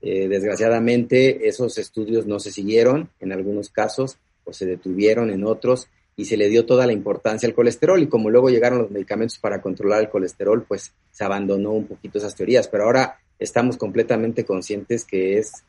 Eh, 0.00 0.28
desgraciadamente, 0.28 1.48
esos 1.48 1.78
estudios 1.78 2.26
no 2.26 2.40
se 2.40 2.50
siguieron 2.50 3.08
en 3.20 3.32
algunos 3.32 3.70
casos 3.70 4.18
o 4.44 4.52
se 4.52 4.66
detuvieron 4.66 5.30
en 5.30 5.44
otros 5.44 5.88
y 6.16 6.26
se 6.26 6.36
le 6.36 6.48
dio 6.48 6.66
toda 6.66 6.86
la 6.86 6.92
importancia 6.92 7.48
al 7.48 7.54
colesterol 7.54 8.02
y 8.02 8.08
como 8.08 8.30
luego 8.30 8.50
llegaron 8.50 8.80
los 8.80 8.90
medicamentos 8.90 9.38
para 9.38 9.60
controlar 9.60 10.00
el 10.00 10.08
colesterol, 10.08 10.64
pues 10.66 10.92
se 11.10 11.24
abandonó 11.24 11.72
un 11.72 11.86
poquito 11.86 12.18
esas 12.18 12.34
teorías, 12.34 12.68
pero 12.68 12.84
ahora 12.84 13.18
estamos 13.38 13.76
completamente 13.76 14.44
conscientes 14.44 15.04
que 15.04 15.38
es 15.38 15.64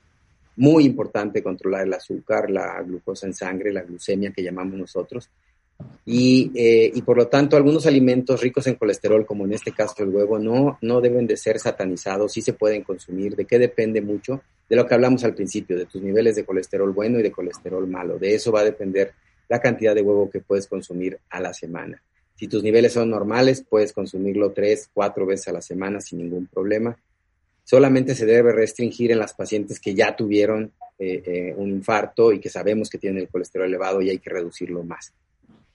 muy 0.58 0.86
importante 0.86 1.44
controlar 1.44 1.86
el 1.86 1.94
azúcar, 1.94 2.50
la 2.50 2.82
glucosa 2.82 3.28
en 3.28 3.34
sangre, 3.34 3.74
la 3.74 3.84
glucemia 3.84 4.32
que 4.32 4.44
llamamos 4.44 4.78
nosotros. 4.78 5.30
Y, 6.06 6.52
eh, 6.56 6.92
y, 6.94 7.02
por 7.02 7.18
lo 7.18 7.28
tanto, 7.28 7.58
algunos 7.58 7.86
alimentos 7.86 8.42
ricos 8.42 8.68
en 8.68 8.76
colesterol, 8.76 9.26
como 9.26 9.46
en 9.46 9.54
este 9.54 9.72
caso 9.72 10.04
el 10.04 10.10
huevo, 10.10 10.40
no, 10.40 10.78
no 10.82 11.02
deben 11.02 11.28
de 11.28 11.36
ser 11.36 11.60
satanizados, 11.60 12.32
sí 12.32 12.42
se 12.42 12.54
pueden 12.54 12.84
consumir. 12.84 13.36
¿De 13.36 13.46
qué 13.46 13.60
depende 13.60 14.02
mucho? 14.02 14.42
De 14.70 14.76
lo 14.76 14.86
que 14.86 14.94
hablamos 14.94 15.24
al 15.24 15.34
principio, 15.34 15.78
de 15.78 15.86
tus 15.86 16.02
niveles 16.02 16.36
de 16.36 16.46
colesterol 16.46 16.92
bueno 16.92 17.20
y 17.20 17.24
de 17.24 17.32
colesterol 17.32 17.88
malo. 17.88 18.18
De 18.18 18.36
eso 18.36 18.52
va 18.52 18.62
a 18.62 18.66
depender 18.66 19.14
la 19.50 19.60
cantidad 19.60 19.94
de 19.94 20.02
huevo 20.02 20.30
que 20.30 20.40
puedes 20.40 20.68
consumir 20.68 21.20
a 21.30 21.40
la 21.40 21.54
semana. 21.54 22.02
Si 22.36 22.48
tus 22.48 22.64
niveles 22.64 22.94
son 22.94 23.10
normales, 23.10 23.66
puedes 23.68 23.94
consumirlo 23.94 24.52
tres, 24.52 24.90
cuatro 24.94 25.26
veces 25.26 25.48
a 25.50 25.54
la 25.54 25.62
semana 25.62 26.02
sin 26.02 26.20
ningún 26.20 26.48
problema. 26.48 26.98
Solamente 27.66 28.16
se 28.16 28.26
debe 28.26 28.54
restringir 28.54 29.12
en 29.12 29.20
las 29.20 29.34
pacientes 29.34 29.82
que 29.82 29.94
ya 29.94 30.16
tuvieron 30.16 30.72
eh, 30.98 31.22
eh, 31.26 31.54
un 31.58 31.70
infarto 31.70 32.32
y 32.32 32.40
que 32.40 32.50
sabemos 32.50 32.90
que 32.90 32.98
tienen 32.98 33.24
el 33.24 33.28
colesterol 33.28 33.68
elevado 33.68 34.02
y 34.02 34.10
hay 34.10 34.20
que 34.20 34.30
reducirlo 34.30 34.84
más. 34.84 35.12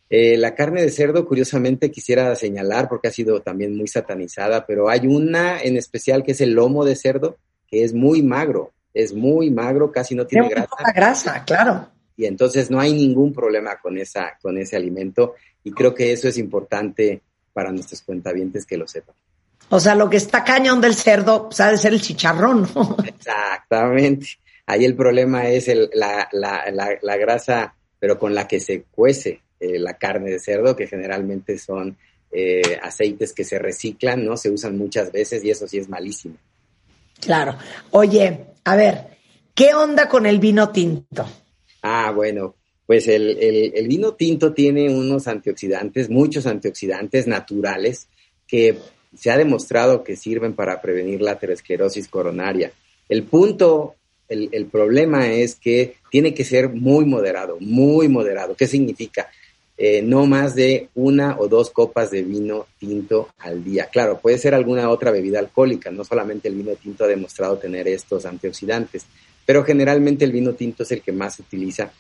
Eh, 0.09 0.39
la 0.39 0.55
carne 0.55 0.81
de 0.81 0.91
cerdo, 0.91 1.27
curiosamente, 1.27 1.91
quisiera 1.91 2.35
señalar 2.35 2.89
porque 2.89 3.09
ha 3.09 3.13
sido 3.13 3.43
también 3.43 3.77
muy 3.77 3.89
satanizada, 3.89 4.65
pero 4.65 4.89
hay 4.89 5.07
una 5.07 5.61
en 5.61 5.77
especial 5.77 6.25
que 6.25 6.33
es 6.33 6.41
el 6.41 6.53
lomo 6.55 6.87
de 6.87 6.97
cerdo, 6.97 7.37
que 7.69 7.85
es 7.85 7.93
muy 7.93 8.23
magro, 8.23 8.73
es 8.95 9.13
muy 9.13 9.51
magro, 9.51 9.93
casi 9.93 10.15
no 10.15 10.27
tiene 10.27 10.49
grasa. 10.49 10.77
grasa, 10.95 11.45
claro 11.45 11.91
y 12.21 12.27
entonces 12.27 12.71
no 12.71 12.79
hay 12.79 12.93
ningún 12.93 13.33
problema 13.33 13.81
con, 13.81 13.97
esa, 13.97 14.37
con 14.43 14.59
ese 14.59 14.77
alimento 14.77 15.37
y 15.65 15.73
creo 15.73 15.95
que 15.95 16.13
eso 16.13 16.29
es 16.29 16.37
importante 16.37 17.23
para 17.55 17.73
nuestros 17.73 18.03
cuentavientes 18.03 18.67
que 18.67 18.77
lo 18.77 18.87
sepan. 18.87 19.15
O 19.71 19.79
sea, 19.79 19.95
lo 19.95 20.11
que 20.11 20.17
está 20.17 20.43
cañón 20.45 20.81
del 20.81 20.95
cerdo 20.95 21.49
pues, 21.49 21.61
ha 21.61 21.71
de 21.71 21.79
ser 21.79 21.93
el 21.93 22.01
chicharrón, 22.01 22.69
¿no? 22.75 22.97
Exactamente. 23.07 24.27
Ahí 24.67 24.85
el 24.85 24.95
problema 24.95 25.49
es 25.49 25.69
el, 25.69 25.91
la, 25.95 26.29
la, 26.33 26.65
la, 27.01 27.17
grasa, 27.17 27.75
pero 27.99 28.19
con 28.19 28.35
la 28.35 28.47
que 28.47 28.61
se 28.61 28.83
cuece 28.91 29.41
eh, 29.59 29.79
la 29.79 29.97
carne 29.97 30.31
de 30.31 30.39
cerdo, 30.39 30.77
que 30.77 30.87
generalmente 30.87 31.59
son 31.59 31.97
eh, 32.33 32.79
aceites 32.83 33.33
que 33.33 33.45
se 33.45 33.59
reciclan, 33.59 34.25
¿no? 34.25 34.37
Se 34.37 34.51
usan 34.51 34.77
muchas 34.77 35.11
veces 35.13 35.45
y 35.45 35.51
eso 35.51 35.67
sí 35.67 35.79
es 35.79 35.89
malísimo. 35.89 36.37
Claro. 37.21 37.57
Oye, 37.91 38.47
a 38.65 38.77
ver, 38.77 39.19
¿qué 39.55 39.75
onda 39.75 40.09
con 40.09 40.27
el 40.27 40.39
vino 40.39 40.71
tinto? 40.71 41.29
Ah, 41.83 42.13
bueno, 42.15 42.57
pues 42.87 43.07
el, 43.07 43.39
el, 43.39 43.87
vino 43.89 44.15
tinto 44.15 44.53
tiene 44.53 44.89
unos 44.89 45.29
antioxidantes, 45.29 46.11
muchos 46.11 46.47
antioxidantes 46.47 47.27
naturales 47.27 48.09
que 48.47 48.79
se 49.17 49.31
ha 49.31 49.37
demostrado 49.37 50.05
que 50.05 50.17
sirven 50.17 50.55
para 50.55 50.81
prevenir 50.81 51.21
la 51.21 51.33
aterosclerosis 51.33 52.09
coronaria. 52.09 52.73
El 53.09 53.25
punto, 53.25 53.95
el, 54.29 54.49
el, 54.53 54.67
problema 54.67 55.33
es 55.33 55.57
que 55.57 55.97
tiene 56.11 56.35
que 56.35 56.45
ser 56.45 56.69
muy 56.69 57.05
moderado, 57.05 57.57
muy 57.61 58.09
moderado. 58.09 58.55
¿Qué 58.55 58.67
significa? 58.67 59.29
Eh, 59.77 60.03
no 60.03 60.27
más 60.27 60.55
de 60.55 60.89
una 60.95 61.39
o 61.39 61.49
dos 61.49 61.71
copas 61.71 62.11
de 62.11 62.23
vino 62.23 62.67
tinto 62.79 63.31
al 63.39 63.65
día. 63.65 63.87
Claro, 63.87 64.21
puede 64.21 64.37
ser 64.39 64.55
alguna 64.55 64.91
otra 64.91 65.11
bebida 65.11 65.39
alcohólica, 65.39 65.91
no 65.91 66.05
solamente 66.05 66.49
el 66.49 66.55
vino 66.55 66.73
tinto 66.77 67.05
ha 67.05 67.09
demostrado 67.09 67.57
tener 67.57 67.89
estos 67.89 68.27
antioxidantes 68.27 69.07
pero 69.51 69.65
generalmente 69.65 70.25
el 70.25 70.31
vino 70.31 70.53
tinto 70.53 70.85
es 70.85 70.93
el 70.93 71.03
que 71.03 71.11
más 71.11 71.35
se 71.35 71.43
utiliza. 71.43 71.91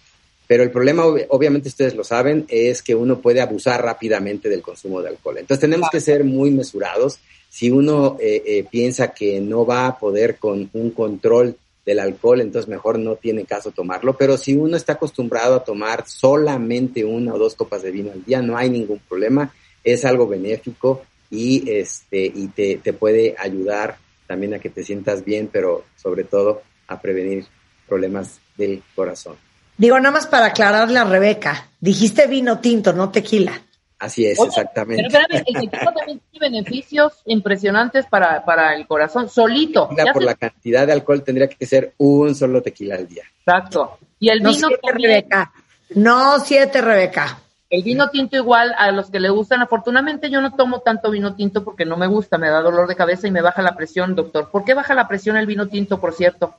Pero 0.50 0.64
el 0.64 0.72
problema, 0.72 1.04
obviamente 1.28 1.68
ustedes 1.68 1.94
lo 1.94 2.02
saben, 2.02 2.44
es 2.48 2.82
que 2.82 2.96
uno 2.96 3.20
puede 3.20 3.40
abusar 3.40 3.84
rápidamente 3.84 4.48
del 4.48 4.62
consumo 4.62 5.00
de 5.00 5.10
alcohol. 5.10 5.38
Entonces 5.38 5.60
tenemos 5.60 5.88
que 5.90 6.00
ser 6.00 6.24
muy 6.24 6.50
mesurados. 6.50 7.20
Si 7.48 7.70
uno 7.70 8.16
eh, 8.18 8.42
eh, 8.44 8.64
piensa 8.68 9.12
que 9.12 9.40
no 9.40 9.64
va 9.64 9.86
a 9.86 9.96
poder 9.96 10.38
con 10.38 10.68
un 10.72 10.90
control 10.90 11.56
del 11.86 12.00
alcohol, 12.00 12.40
entonces 12.40 12.68
mejor 12.68 12.98
no 12.98 13.14
tiene 13.14 13.44
caso 13.44 13.70
tomarlo. 13.70 14.16
Pero 14.16 14.36
si 14.36 14.56
uno 14.56 14.76
está 14.76 14.94
acostumbrado 14.94 15.54
a 15.54 15.62
tomar 15.62 16.08
solamente 16.08 17.04
una 17.04 17.32
o 17.32 17.38
dos 17.38 17.54
copas 17.54 17.82
de 17.82 17.92
vino 17.92 18.10
al 18.10 18.24
día, 18.24 18.42
no 18.42 18.56
hay 18.56 18.70
ningún 18.70 18.98
problema. 19.08 19.54
Es 19.84 20.04
algo 20.04 20.26
benéfico 20.26 21.04
y, 21.30 21.70
este, 21.70 22.24
y 22.24 22.48
te, 22.48 22.80
te 22.82 22.92
puede 22.92 23.36
ayudar 23.38 23.98
también 24.26 24.54
a 24.54 24.58
que 24.58 24.70
te 24.70 24.82
sientas 24.82 25.24
bien, 25.24 25.48
pero 25.52 25.84
sobre 25.94 26.24
todo 26.24 26.62
a 26.88 27.00
prevenir 27.00 27.44
problemas 27.86 28.40
del 28.56 28.82
corazón. 28.96 29.36
Digo, 29.80 29.98
nada 29.98 30.10
más 30.10 30.26
para 30.26 30.44
aclararle 30.44 30.98
a 30.98 31.04
Rebeca, 31.04 31.68
dijiste 31.80 32.26
vino 32.26 32.58
tinto, 32.58 32.92
no 32.92 33.08
tequila. 33.08 33.62
Así 33.98 34.26
es, 34.26 34.38
exactamente. 34.38 35.04
Pero 35.08 35.08
espérame, 35.08 35.42
el 35.46 35.54
tequila 35.54 35.92
también 35.96 36.20
tiene 36.30 36.50
beneficios 36.50 37.14
impresionantes 37.24 38.04
para, 38.04 38.44
para 38.44 38.74
el 38.74 38.86
corazón, 38.86 39.30
solito. 39.30 39.88
por 40.12 40.22
la 40.22 40.34
cantidad 40.34 40.86
de 40.86 40.92
alcohol 40.92 41.24
tendría 41.24 41.48
que 41.48 41.64
ser 41.64 41.94
un 41.96 42.34
solo 42.34 42.60
tequila 42.60 42.96
al 42.96 43.08
día. 43.08 43.22
Exacto. 43.38 43.98
Y 44.18 44.28
el 44.28 44.42
no 44.42 44.50
vino 44.50 44.68
siete, 44.68 44.92
Rebeca. 44.92 45.52
No 45.94 46.40
siete, 46.40 46.82
Rebeca. 46.82 47.38
El 47.70 47.82
vino 47.82 48.10
tinto 48.10 48.36
igual 48.36 48.74
a 48.76 48.90
los 48.90 49.08
que 49.08 49.18
le 49.18 49.30
gustan. 49.30 49.62
Afortunadamente 49.62 50.28
yo 50.28 50.42
no 50.42 50.54
tomo 50.56 50.80
tanto 50.80 51.10
vino 51.10 51.34
tinto 51.36 51.64
porque 51.64 51.86
no 51.86 51.96
me 51.96 52.06
gusta, 52.06 52.36
me 52.36 52.50
da 52.50 52.60
dolor 52.60 52.86
de 52.86 52.96
cabeza 52.96 53.28
y 53.28 53.30
me 53.30 53.40
baja 53.40 53.62
la 53.62 53.74
presión, 53.76 54.14
doctor. 54.14 54.50
¿Por 54.50 54.62
qué 54.62 54.74
baja 54.74 54.92
la 54.92 55.08
presión 55.08 55.38
el 55.38 55.46
vino 55.46 55.68
tinto, 55.68 55.98
por 55.98 56.12
cierto? 56.12 56.54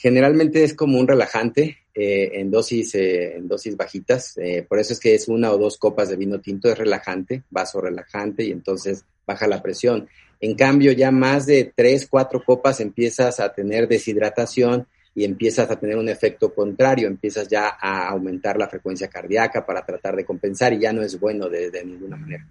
Generalmente 0.00 0.64
es 0.64 0.72
como 0.72 0.98
un 0.98 1.06
relajante 1.06 1.76
eh, 1.94 2.30
en, 2.40 2.50
dosis, 2.50 2.94
eh, 2.94 3.36
en 3.36 3.46
dosis 3.46 3.76
bajitas, 3.76 4.34
eh, 4.38 4.64
por 4.66 4.78
eso 4.78 4.94
es 4.94 4.98
que 4.98 5.14
es 5.14 5.28
una 5.28 5.52
o 5.52 5.58
dos 5.58 5.76
copas 5.76 6.08
de 6.08 6.16
vino 6.16 6.40
tinto, 6.40 6.70
es 6.70 6.78
relajante, 6.78 7.42
vaso 7.50 7.82
relajante 7.82 8.44
y 8.44 8.50
entonces 8.50 9.04
baja 9.26 9.46
la 9.46 9.60
presión. 9.60 10.08
En 10.40 10.54
cambio, 10.54 10.92
ya 10.92 11.10
más 11.10 11.44
de 11.44 11.70
tres, 11.76 12.08
cuatro 12.08 12.42
copas 12.42 12.80
empiezas 12.80 13.40
a 13.40 13.52
tener 13.52 13.88
deshidratación 13.88 14.86
y 15.14 15.24
empiezas 15.24 15.70
a 15.70 15.78
tener 15.78 15.98
un 15.98 16.08
efecto 16.08 16.54
contrario, 16.54 17.06
empiezas 17.06 17.46
ya 17.46 17.76
a 17.78 18.08
aumentar 18.08 18.56
la 18.56 18.68
frecuencia 18.70 19.08
cardíaca 19.08 19.66
para 19.66 19.84
tratar 19.84 20.16
de 20.16 20.24
compensar 20.24 20.72
y 20.72 20.80
ya 20.80 20.94
no 20.94 21.02
es 21.02 21.20
bueno 21.20 21.50
de, 21.50 21.70
de 21.70 21.84
ninguna 21.84 22.16
manera. 22.16 22.46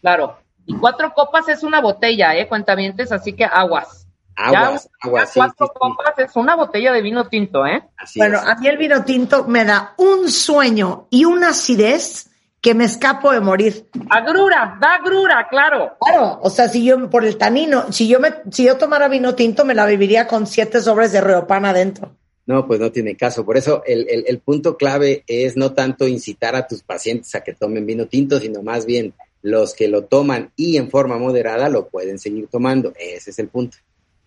Claro, 0.00 0.36
y 0.66 0.76
cuatro 0.76 1.12
copas 1.14 1.48
es 1.48 1.62
una 1.62 1.80
botella, 1.80 2.36
¿eh? 2.36 2.48
Cuentavientes, 2.48 3.12
así 3.12 3.34
que 3.34 3.44
aguas. 3.44 4.08
Aguas, 4.36 4.88
aguas. 5.00 5.30
cuatro 5.34 5.68
copas 5.68 6.18
es 6.18 6.34
una 6.36 6.56
botella 6.56 6.92
de 6.92 7.02
vino 7.02 7.28
tinto, 7.28 7.66
¿eh? 7.66 7.82
bueno, 8.16 8.38
a 8.38 8.54
mí 8.54 8.68
el 8.68 8.78
vino 8.78 9.04
tinto 9.04 9.44
me 9.44 9.64
da 9.64 9.94
un 9.98 10.30
sueño 10.30 11.08
y 11.10 11.24
una 11.24 11.50
acidez 11.50 12.30
que 12.60 12.74
me 12.74 12.84
escapo 12.84 13.32
de 13.32 13.40
morir. 13.40 13.88
Agrura, 14.08 14.78
da 14.80 14.94
agrura, 14.94 15.46
claro. 15.48 15.96
Claro, 16.00 16.38
o 16.42 16.50
sea, 16.50 16.68
si 16.68 16.84
yo 16.84 17.08
por 17.08 17.24
el 17.24 17.36
tanino, 17.36 17.90
si 17.92 18.06
yo 18.06 18.20
me, 18.20 18.34
si 18.50 18.64
yo 18.64 18.76
tomara 18.76 19.08
vino 19.08 19.34
tinto, 19.34 19.64
me 19.64 19.74
la 19.74 19.86
viviría 19.86 20.26
con 20.26 20.46
siete 20.46 20.80
sobres 20.80 21.12
de 21.12 21.20
reopan 21.20 21.64
adentro. 21.64 22.16
No, 22.46 22.66
pues 22.66 22.80
no 22.80 22.90
tiene 22.90 23.16
caso. 23.16 23.44
Por 23.44 23.56
eso 23.56 23.82
el, 23.86 24.08
el, 24.08 24.24
el, 24.26 24.38
punto 24.40 24.76
clave 24.76 25.22
es 25.26 25.56
no 25.56 25.72
tanto 25.72 26.08
incitar 26.08 26.56
a 26.56 26.66
tus 26.66 26.82
pacientes 26.82 27.34
a 27.34 27.42
que 27.42 27.54
tomen 27.54 27.86
vino 27.86 28.06
tinto, 28.06 28.40
sino 28.40 28.62
más 28.62 28.86
bien 28.86 29.14
los 29.42 29.74
que 29.74 29.88
lo 29.88 30.04
toman 30.04 30.52
y 30.56 30.76
en 30.76 30.90
forma 30.90 31.16
moderada 31.16 31.68
lo 31.68 31.88
pueden 31.88 32.18
seguir 32.18 32.48
tomando. 32.48 32.92
Ese 32.98 33.30
es 33.30 33.38
el 33.38 33.48
punto. 33.48 33.78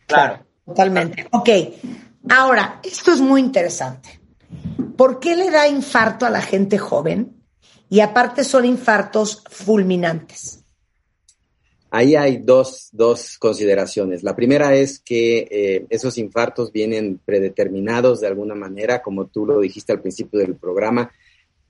Claro, 0.07 0.45
totalmente. 0.65 1.27
Ok, 1.31 1.49
ahora, 2.29 2.79
esto 2.83 3.11
es 3.11 3.19
muy 3.19 3.41
interesante. 3.41 4.19
¿Por 4.97 5.19
qué 5.19 5.35
le 5.35 5.49
da 5.49 5.67
infarto 5.67 6.25
a 6.25 6.29
la 6.29 6.41
gente 6.41 6.77
joven? 6.77 7.43
Y 7.89 7.99
aparte 7.99 8.43
son 8.43 8.65
infartos 8.65 9.43
fulminantes. 9.49 10.63
Ahí 11.95 12.15
hay 12.15 12.37
dos, 12.37 12.89
dos 12.91 13.37
consideraciones. 13.37 14.23
La 14.23 14.35
primera 14.35 14.73
es 14.73 14.97
que 14.97 15.47
eh, 15.51 15.85
esos 15.91 16.17
infartos 16.17 16.71
vienen 16.71 17.19
predeterminados 17.23 18.19
de 18.19 18.25
alguna 18.25 18.55
manera, 18.55 19.03
como 19.03 19.27
tú 19.27 19.45
lo 19.45 19.59
dijiste 19.59 19.91
al 19.91 20.01
principio 20.01 20.39
del 20.39 20.55
programa. 20.55 21.11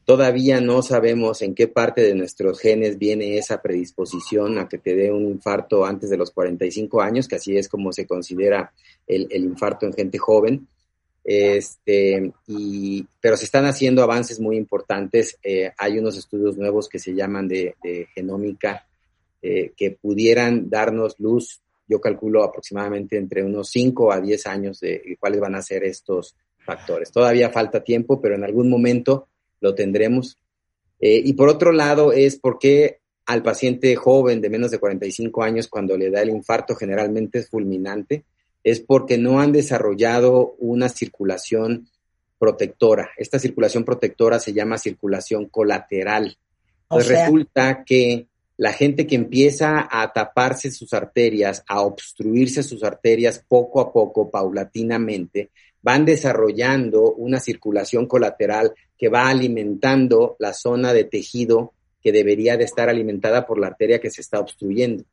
Todavía 0.05 0.59
no 0.59 0.81
sabemos 0.81 1.41
en 1.41 1.55
qué 1.55 1.67
parte 1.67 2.01
de 2.01 2.13
nuestros 2.13 2.59
genes 2.59 2.97
viene 2.97 3.37
esa 3.37 3.61
predisposición 3.61 4.57
a 4.57 4.67
que 4.67 4.77
te 4.77 4.95
dé 4.95 5.11
un 5.11 5.29
infarto 5.29 5.85
antes 5.85 6.09
de 6.09 6.17
los 6.17 6.31
45 6.31 7.01
años, 7.01 7.27
que 7.27 7.35
así 7.35 7.55
es 7.57 7.69
como 7.69 7.93
se 7.93 8.05
considera 8.05 8.73
el, 9.07 9.27
el 9.29 9.43
infarto 9.43 9.85
en 9.85 9.93
gente 9.93 10.17
joven. 10.17 10.67
Este, 11.23 12.33
y, 12.47 13.07
pero 13.21 13.37
se 13.37 13.45
están 13.45 13.65
haciendo 13.65 14.03
avances 14.03 14.39
muy 14.39 14.57
importantes. 14.57 15.37
Eh, 15.41 15.71
hay 15.77 15.97
unos 15.97 16.17
estudios 16.17 16.57
nuevos 16.57 16.89
que 16.89 16.99
se 16.99 17.13
llaman 17.13 17.47
de, 17.47 17.75
genómica 18.13 18.85
eh, 19.41 19.71
que 19.75 19.91
pudieran 19.91 20.69
darnos 20.69 21.19
luz, 21.19 21.61
yo 21.87 21.99
calculo 21.99 22.43
aproximadamente 22.43 23.17
entre 23.17 23.43
unos 23.43 23.69
5 23.69 24.11
a 24.11 24.21
10 24.21 24.47
años 24.47 24.79
de 24.79 25.17
cuáles 25.19 25.39
van 25.39 25.55
a 25.55 25.61
ser 25.61 25.83
estos 25.83 26.35
factores. 26.65 27.11
Todavía 27.11 27.49
falta 27.49 27.83
tiempo, 27.83 28.21
pero 28.21 28.35
en 28.35 28.43
algún 28.43 28.69
momento 28.69 29.27
lo 29.63 29.73
tendremos. 29.73 30.37
Eh, 30.99 31.21
y 31.23 31.33
por 31.33 31.49
otro 31.49 31.71
lado 31.71 32.11
es 32.11 32.37
porque 32.37 32.99
al 33.25 33.41
paciente 33.41 33.95
joven 33.95 34.41
de 34.41 34.49
menos 34.49 34.69
de 34.69 34.79
45 34.79 35.41
años, 35.41 35.67
cuando 35.67 35.97
le 35.97 36.11
da 36.11 36.21
el 36.21 36.29
infarto, 36.29 36.75
generalmente 36.75 37.39
es 37.39 37.49
fulminante, 37.49 38.25
es 38.63 38.81
porque 38.81 39.17
no 39.17 39.39
han 39.39 39.53
desarrollado 39.53 40.55
una 40.59 40.89
circulación 40.89 41.87
protectora. 42.37 43.09
Esta 43.17 43.39
circulación 43.39 43.85
protectora 43.85 44.37
se 44.37 44.53
llama 44.53 44.77
circulación 44.77 45.45
colateral. 45.45 46.37
Pues 46.89 47.07
resulta 47.07 47.83
que 47.85 48.27
la 48.57 48.73
gente 48.73 49.07
que 49.07 49.15
empieza 49.15 49.87
a 49.89 50.11
taparse 50.11 50.69
sus 50.71 50.93
arterias, 50.93 51.63
a 51.67 51.81
obstruirse 51.81 52.61
sus 52.61 52.83
arterias 52.83 53.43
poco 53.47 53.79
a 53.79 53.91
poco, 53.93 54.29
paulatinamente, 54.29 55.51
van 55.83 56.05
desarrollando 56.05 57.13
una 57.13 57.39
circulación 57.39 58.07
colateral 58.07 58.73
que 58.97 59.09
va 59.09 59.29
alimentando 59.29 60.35
la 60.39 60.53
zona 60.53 60.93
de 60.93 61.03
tejido 61.03 61.73
que 62.01 62.11
debería 62.11 62.57
de 62.57 62.63
estar 62.63 62.89
alimentada 62.89 63.45
por 63.45 63.59
la 63.59 63.67
arteria 63.67 63.99
que 63.99 64.09
se 64.09 64.21
está 64.21 64.39
obstruyendo. 64.39 65.03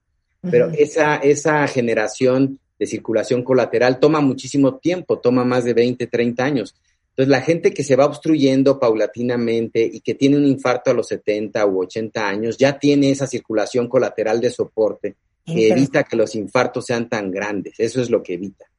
Pero 0.42 0.70
esa, 0.70 1.16
esa 1.16 1.66
generación 1.68 2.58
de 2.78 2.86
circulación 2.86 3.42
colateral 3.42 3.98
toma 3.98 4.20
muchísimo 4.20 4.78
tiempo, 4.78 5.18
toma 5.18 5.44
más 5.44 5.64
de 5.64 5.74
20, 5.74 6.06
30 6.06 6.42
años. 6.42 6.74
Entonces, 7.10 7.28
la 7.28 7.42
gente 7.42 7.74
que 7.74 7.84
se 7.84 7.96
va 7.96 8.06
obstruyendo 8.06 8.80
paulatinamente 8.80 9.82
y 9.82 10.00
que 10.00 10.14
tiene 10.14 10.38
un 10.38 10.46
infarto 10.46 10.90
a 10.90 10.94
los 10.94 11.08
70 11.08 11.66
u 11.66 11.82
80 11.82 12.26
años, 12.26 12.56
ya 12.56 12.78
tiene 12.78 13.10
esa 13.10 13.26
circulación 13.26 13.88
colateral 13.88 14.40
de 14.40 14.50
soporte 14.50 15.16
que 15.44 15.68
evita 15.68 16.04
que 16.04 16.16
los 16.16 16.34
infartos 16.34 16.86
sean 16.86 17.08
tan 17.08 17.30
grandes. 17.30 17.74
Eso 17.78 18.00
es 18.00 18.08
lo 18.08 18.22
que 18.22 18.34
evita. 18.34 18.69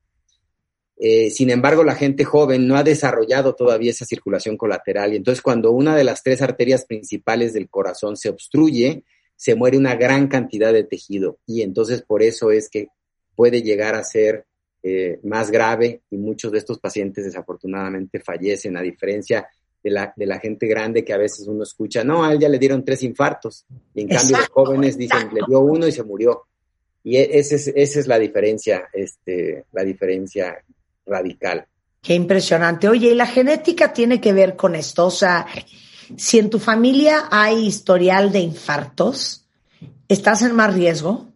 Eh, 1.04 1.32
sin 1.32 1.50
embargo, 1.50 1.84
la 1.84 1.96
gente 1.96 2.24
joven 2.24 2.68
no 2.68 2.78
ha 2.78 2.84
desarrollado 2.84 3.56
todavía 3.56 3.90
esa 3.90 4.06
circulación 4.06 4.56
colateral 4.56 5.14
y 5.14 5.16
entonces 5.16 5.42
cuando 5.42 5.72
una 5.72 5.96
de 5.96 6.04
las 6.04 6.22
tres 6.22 6.44
arterias 6.44 6.86
principales 6.86 7.54
del 7.54 7.70
corazón 7.70 8.16
se 8.18 8.30
obstruye, 8.30 9.04
se 9.36 9.56
muere 9.56 9.80
una 9.80 9.96
gran 9.96 10.28
cantidad 10.28 10.72
de 10.72 10.84
tejido 10.84 11.40
y 11.48 11.64
entonces 11.64 12.04
por 12.04 12.22
eso 12.22 12.52
es 12.52 12.70
que 12.70 12.90
puede 13.36 13.64
llegar 13.64 13.96
a 13.96 14.04
ser 14.04 14.46
eh, 14.84 15.20
más 15.24 15.50
grave 15.50 16.02
y 16.12 16.18
muchos 16.18 16.52
de 16.52 16.60
estos 16.60 16.78
pacientes 16.78 17.26
desafortunadamente 17.26 18.20
fallecen, 18.20 18.78
a 18.78 18.84
diferencia 18.84 19.48
de 19.84 19.90
la, 19.90 20.14
de 20.16 20.28
la 20.28 20.38
gente 20.38 20.68
grande 20.68 21.04
que 21.04 21.14
a 21.14 21.18
veces 21.18 21.48
uno 21.48 21.64
escucha, 21.64 22.04
no, 22.04 22.24
a 22.24 22.34
él 22.34 22.38
ya 22.38 22.48
le 22.48 22.60
dieron 22.60 22.86
tres 22.86 23.02
infartos, 23.02 23.66
y 23.96 24.02
en 24.02 24.08
cambio 24.08 24.38
los 24.38 24.50
jóvenes 24.50 25.00
dicen, 25.00 25.34
le 25.34 25.42
dio 25.48 25.62
uno 25.62 25.88
y 25.88 25.92
se 25.92 26.04
murió. 26.04 26.44
Y 27.04 27.18
e, 27.18 27.40
esa 27.40 27.56
es, 27.56 27.70
esa 27.70 28.00
es 28.00 28.06
la 28.06 28.20
diferencia, 28.20 28.88
este, 28.94 29.66
la 29.72 29.84
diferencia 29.84 30.64
radical. 31.06 31.68
Qué 32.02 32.16
impresionante. 32.16 32.90
Oye, 32.90 33.12
¿y 33.12 33.16
la 33.16 33.28
genética 33.28 33.94
tiene 33.94 34.20
que 34.20 34.34
ver 34.34 34.56
con 34.56 34.76
esto? 34.76 35.06
O 35.06 35.12
sea, 35.12 35.46
si 36.18 36.40
en 36.40 36.50
tu 36.50 36.60
familia 36.60 37.28
hay 37.30 37.66
historial 37.66 38.32
de 38.32 38.40
infartos, 38.40 39.46
¿estás 40.08 40.42
en 40.42 40.56
más 40.56 40.74
riesgo? 40.74 41.28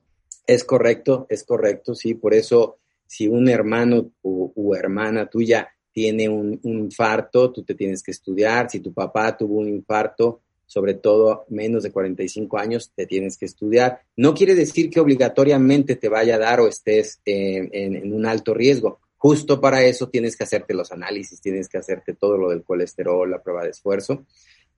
Es 0.47 0.63
correcto, 0.63 1.25
es 1.29 1.43
correcto, 1.43 1.95
sí, 1.95 2.13
por 2.13 2.33
eso 2.33 2.77
si 3.07 3.27
un 3.27 3.47
hermano 3.49 4.11
u, 4.21 4.73
hermana 4.73 5.27
tuya 5.27 5.69
tiene 5.91 6.27
un, 6.27 6.59
infarto, 6.63 7.51
tú 7.51 7.63
te 7.63 7.75
tienes 7.75 8.03
que 8.03 8.11
estudiar. 8.11 8.69
Si 8.69 8.79
tu 8.79 8.93
papá 8.93 9.37
tuvo 9.37 9.59
un 9.59 9.69
infarto, 9.69 10.41
sobre 10.65 10.95
todo 10.95 11.45
menos 11.49 11.83
de 11.83 11.91
45 11.91 12.57
años, 12.57 12.91
te 12.93 13.05
tienes 13.05 13.37
que 13.37 13.45
estudiar. 13.45 14.01
No 14.17 14.33
quiere 14.33 14.55
decir 14.55 14.89
que 14.89 14.99
obligatoriamente 14.99 15.95
te 15.95 16.09
vaya 16.09 16.35
a 16.35 16.39
dar 16.39 16.59
o 16.59 16.67
estés 16.67 17.21
en, 17.23 17.69
en, 17.71 18.11
un 18.11 18.25
alto 18.25 18.53
riesgo. 18.53 18.99
Justo 19.25 19.59
para 19.59 19.81
eso 19.81 20.07
tienes 20.07 20.37
que 20.37 20.43
hacerte 20.43 20.75
los 20.75 20.91
análisis, 20.91 21.41
tienes 21.41 21.67
que 21.67 21.79
hacerte 21.79 22.13
todo 22.13 22.37
lo 22.37 22.51
del 22.51 22.63
colesterol, 22.63 23.27
la 23.27 23.41
prueba 23.41 23.63
de 23.63 23.71
esfuerzo. 23.71 24.23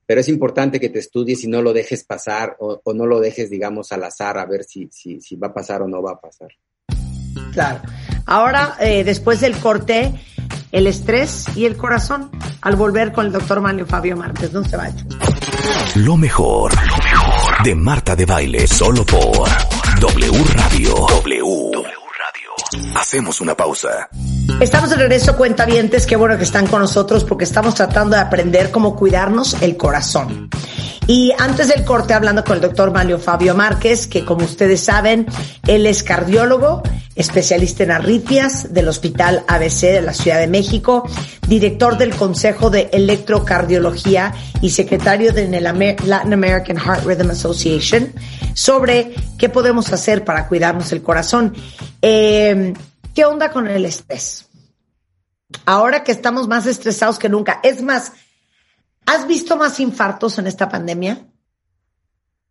Pero 0.06 0.22
es 0.22 0.28
importante 0.30 0.80
que 0.80 0.88
te 0.88 1.00
estudies 1.00 1.44
y 1.44 1.48
no 1.48 1.60
lo 1.60 1.74
dejes 1.74 2.02
pasar 2.02 2.56
o, 2.58 2.80
o 2.82 2.94
no 2.94 3.04
lo 3.04 3.20
dejes, 3.20 3.50
digamos, 3.50 3.92
al 3.92 4.04
azar 4.04 4.38
a 4.38 4.46
ver 4.46 4.64
si, 4.64 4.88
si, 4.90 5.20
si 5.20 5.36
va 5.36 5.48
a 5.48 5.52
pasar 5.52 5.82
o 5.82 5.86
no 5.86 6.00
va 6.02 6.12
a 6.12 6.18
pasar. 6.18 6.48
Claro. 7.52 7.82
Ahora, 8.24 8.78
eh, 8.80 9.04
después 9.04 9.40
del 9.40 9.54
corte, 9.54 10.14
el 10.72 10.86
estrés 10.86 11.54
y 11.54 11.66
el 11.66 11.76
corazón, 11.76 12.30
al 12.62 12.74
volver 12.74 13.12
con 13.12 13.26
el 13.26 13.32
doctor 13.32 13.60
Manlio 13.60 13.84
Fabio 13.84 14.16
Márquez. 14.16 14.50
No 14.50 14.64
se 14.64 14.78
vaya. 14.78 15.04
Lo 15.96 16.16
mejor, 16.16 16.72
lo 16.72 16.96
mejor 17.04 17.62
de 17.64 17.74
Marta 17.74 18.16
de 18.16 18.24
Baile, 18.24 18.66
solo 18.66 19.04
por 19.04 19.46
W 20.00 20.44
Radio. 20.54 20.94
W. 21.06 21.70
W 21.70 21.82
Radio. 21.82 22.96
Hacemos 22.96 23.42
una 23.42 23.54
pausa. 23.54 24.08
Estamos 24.60 24.90
de 24.90 24.96
regreso, 24.96 25.36
cuentavientes. 25.36 26.04
Qué 26.04 26.16
bueno 26.16 26.36
que 26.36 26.42
están 26.42 26.66
con 26.66 26.80
nosotros 26.80 27.22
porque 27.22 27.44
estamos 27.44 27.76
tratando 27.76 28.16
de 28.16 28.22
aprender 28.22 28.72
cómo 28.72 28.96
cuidarnos 28.96 29.54
el 29.62 29.76
corazón. 29.76 30.50
Y 31.06 31.32
antes 31.38 31.68
del 31.68 31.84
corte, 31.84 32.12
hablando 32.12 32.42
con 32.42 32.56
el 32.56 32.60
doctor 32.60 32.92
Manlio 32.92 33.18
Fabio 33.18 33.54
Márquez, 33.54 34.08
que 34.08 34.24
como 34.24 34.44
ustedes 34.44 34.80
saben, 34.80 35.26
él 35.66 35.86
es 35.86 36.02
cardiólogo, 36.02 36.82
especialista 37.14 37.84
en 37.84 37.92
arritmias 37.92 38.74
del 38.74 38.88
Hospital 38.88 39.44
ABC 39.46 39.80
de 39.82 40.02
la 40.02 40.12
Ciudad 40.12 40.38
de 40.38 40.48
México, 40.48 41.08
director 41.46 41.96
del 41.96 42.14
Consejo 42.14 42.68
de 42.68 42.90
Electrocardiología 42.92 44.34
y 44.60 44.70
secretario 44.70 45.32
de 45.32 45.60
la 45.60 45.72
Latin 45.72 46.32
American 46.32 46.76
Heart 46.76 47.06
Rhythm 47.06 47.30
Association, 47.30 48.12
sobre 48.52 49.14
qué 49.38 49.48
podemos 49.48 49.92
hacer 49.92 50.24
para 50.24 50.48
cuidarnos 50.48 50.90
el 50.92 51.00
corazón. 51.02 51.54
Eh, 52.02 52.74
¿Qué 53.18 53.24
onda 53.24 53.50
con 53.50 53.66
el 53.66 53.84
estrés? 53.84 54.48
Ahora 55.66 56.04
que 56.04 56.12
estamos 56.12 56.46
más 56.46 56.68
estresados 56.68 57.18
que 57.18 57.28
nunca, 57.28 57.58
es 57.64 57.82
más, 57.82 58.12
¿Has 59.06 59.26
visto 59.26 59.56
más 59.56 59.80
infartos 59.80 60.38
en 60.38 60.46
esta 60.46 60.68
pandemia? 60.68 61.26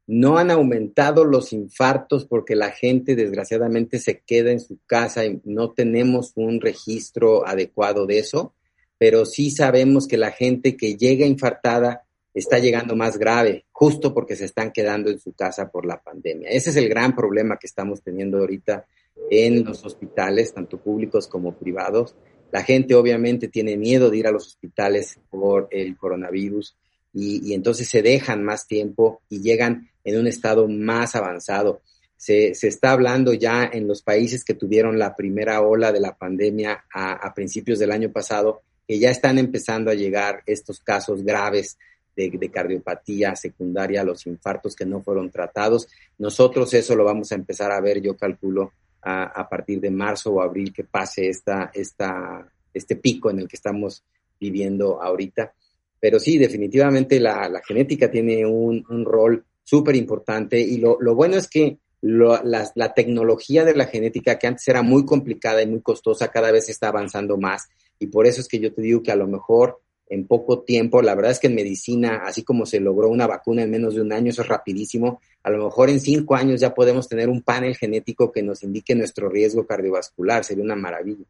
No 0.07 0.37
han 0.37 0.51
aumentado 0.51 1.23
los 1.23 1.53
infartos 1.53 2.25
porque 2.25 2.57
la 2.57 2.71
gente 2.71 3.15
desgraciadamente 3.15 3.97
se 3.97 4.19
queda 4.19 4.51
en 4.51 4.59
su 4.59 4.77
casa 4.85 5.23
y 5.23 5.39
no 5.45 5.71
tenemos 5.71 6.33
un 6.35 6.59
registro 6.59 7.47
adecuado 7.47 8.05
de 8.05 8.19
eso, 8.19 8.53
pero 8.97 9.25
sí 9.25 9.51
sabemos 9.51 10.05
que 10.05 10.17
la 10.17 10.31
gente 10.31 10.75
que 10.75 10.97
llega 10.97 11.25
infartada 11.25 12.03
está 12.33 12.59
llegando 12.59 12.93
más 12.97 13.17
grave, 13.17 13.67
justo 13.71 14.13
porque 14.13 14.35
se 14.35 14.43
están 14.43 14.73
quedando 14.73 15.09
en 15.11 15.19
su 15.21 15.31
casa 15.31 15.71
por 15.71 15.85
la 15.85 16.01
pandemia. 16.01 16.49
Ese 16.49 16.71
es 16.71 16.75
el 16.75 16.89
gran 16.89 17.15
problema 17.15 17.57
que 17.57 17.67
estamos 17.67 18.01
teniendo 18.01 18.39
ahorita 18.39 18.85
en 19.29 19.63
los 19.63 19.85
hospitales, 19.85 20.53
tanto 20.53 20.77
públicos 20.77 21.27
como 21.27 21.53
privados, 21.53 22.15
la 22.51 22.63
gente 22.63 22.95
obviamente 22.95 23.47
tiene 23.47 23.77
miedo 23.77 24.09
de 24.09 24.17
ir 24.17 24.27
a 24.27 24.31
los 24.31 24.47
hospitales 24.47 25.19
por 25.29 25.67
el 25.71 25.97
coronavirus 25.97 26.75
y, 27.13 27.53
entonces 27.53 27.89
se 27.89 28.01
dejan 28.01 28.43
más 28.43 28.67
tiempo 28.67 29.21
y 29.29 29.41
llegan 29.41 29.89
en 30.03 30.19
un 30.19 30.27
estado 30.27 30.67
más 30.67 31.15
avanzado. 31.15 31.81
Se, 32.15 32.49
está 32.49 32.91
hablando 32.91 33.33
ya 33.33 33.69
en 33.71 33.87
los 33.87 34.01
países 34.01 34.43
que 34.43 34.53
tuvieron 34.53 34.99
la 34.99 35.15
primera 35.15 35.61
ola 35.61 35.91
de 35.91 35.99
la 35.99 36.15
pandemia 36.15 36.85
a, 36.93 37.33
principios 37.33 37.79
del 37.79 37.91
año 37.91 38.11
pasado, 38.11 38.61
que 38.87 38.99
ya 38.99 39.09
están 39.09 39.37
empezando 39.39 39.91
a 39.91 39.95
llegar 39.95 40.43
estos 40.45 40.79
casos 40.79 41.23
graves 41.23 41.77
de, 42.15 42.49
cardiopatía 42.51 43.35
secundaria 43.35 44.03
los 44.03 44.25
infartos 44.25 44.75
que 44.75 44.85
no 44.85 45.01
fueron 45.01 45.29
tratados. 45.29 45.87
Nosotros 46.17 46.73
eso 46.73 46.95
lo 46.95 47.03
vamos 47.03 47.31
a 47.31 47.35
empezar 47.35 47.71
a 47.71 47.81
ver, 47.81 48.01
yo 48.01 48.15
calculo, 48.15 48.73
a, 49.07 49.47
partir 49.49 49.79
de 49.79 49.89
marzo 49.89 50.33
o 50.33 50.41
abril 50.41 50.73
que 50.73 50.83
pase 50.83 51.29
esta, 51.29 51.71
esta, 51.73 52.51
este 52.73 52.97
pico 52.97 53.29
en 53.29 53.39
el 53.39 53.47
que 53.47 53.55
estamos 53.55 54.03
viviendo 54.39 55.01
ahorita. 55.01 55.53
Pero 55.99 56.19
sí, 56.19 56.37
definitivamente 56.37 57.19
la, 57.19 57.61
genética 57.65 58.11
tiene 58.11 58.45
un, 58.45 58.83
rol 59.05 59.45
súper 59.63 59.95
importante 59.95 60.59
y 60.59 60.77
lo, 60.77 60.97
bueno 61.15 61.37
es 61.37 61.47
que 61.47 61.77
la, 62.01 62.41
la, 62.75 62.93
tecnología 62.93 63.63
de 63.65 63.75
la 63.75 63.85
genética, 63.85 64.37
que 64.37 64.47
antes 64.47 64.67
era 64.67 64.81
muy 64.81 65.05
complicada 65.05 65.61
y 65.61 65.67
muy 65.67 65.81
costosa, 65.81 66.29
cada 66.29 66.51
vez 66.51 66.69
está 66.69 66.89
avanzando 66.89 67.37
más. 67.37 67.67
Y 67.99 68.07
por 68.07 68.27
eso 68.27 68.41
es 68.41 68.47
que 68.47 68.59
yo 68.59 68.73
te 68.73 68.81
digo 68.81 69.01
que 69.01 69.11
a 69.11 69.15
lo 69.15 69.27
mejor 69.27 69.81
en 70.09 70.27
poco 70.27 70.63
tiempo. 70.63 71.01
La 71.01 71.15
verdad 71.15 71.31
es 71.31 71.39
que 71.39 71.47
en 71.47 71.55
medicina, 71.55 72.21
así 72.25 72.43
como 72.43 72.65
se 72.65 72.79
logró 72.79 73.09
una 73.09 73.27
vacuna 73.27 73.63
en 73.63 73.71
menos 73.71 73.95
de 73.95 74.01
un 74.01 74.11
año, 74.13 74.29
eso 74.29 74.41
es 74.41 74.47
rapidísimo. 74.47 75.21
A 75.43 75.49
lo 75.49 75.65
mejor 75.65 75.89
en 75.89 75.99
cinco 75.99 76.35
años 76.35 76.59
ya 76.59 76.73
podemos 76.73 77.07
tener 77.07 77.29
un 77.29 77.41
panel 77.41 77.75
genético 77.75 78.31
que 78.31 78.43
nos 78.43 78.63
indique 78.63 78.95
nuestro 78.95 79.29
riesgo 79.29 79.65
cardiovascular. 79.65 80.43
Sería 80.43 80.63
una 80.63 80.75
maravilla. 80.75 81.25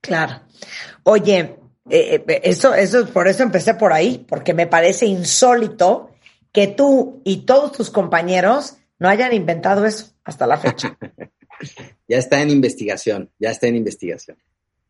Claro. 0.00 0.42
Oye, 1.02 1.56
eh, 1.90 2.24
eh, 2.26 2.40
eso, 2.44 2.74
eso, 2.74 3.06
por 3.06 3.28
eso 3.28 3.42
empecé 3.42 3.74
por 3.74 3.92
ahí, 3.92 4.24
porque 4.28 4.54
me 4.54 4.66
parece 4.66 5.06
insólito 5.06 6.10
que 6.52 6.68
tú 6.68 7.20
y 7.24 7.44
todos 7.44 7.72
tus 7.72 7.90
compañeros 7.90 8.76
no 8.98 9.08
hayan 9.08 9.32
inventado 9.32 9.84
eso 9.84 10.12
hasta 10.24 10.46
la 10.46 10.56
fecha. 10.56 10.96
ya 12.08 12.18
está 12.18 12.40
en 12.40 12.50
investigación, 12.50 13.30
ya 13.38 13.50
está 13.50 13.66
en 13.66 13.76
investigación. 13.76 14.38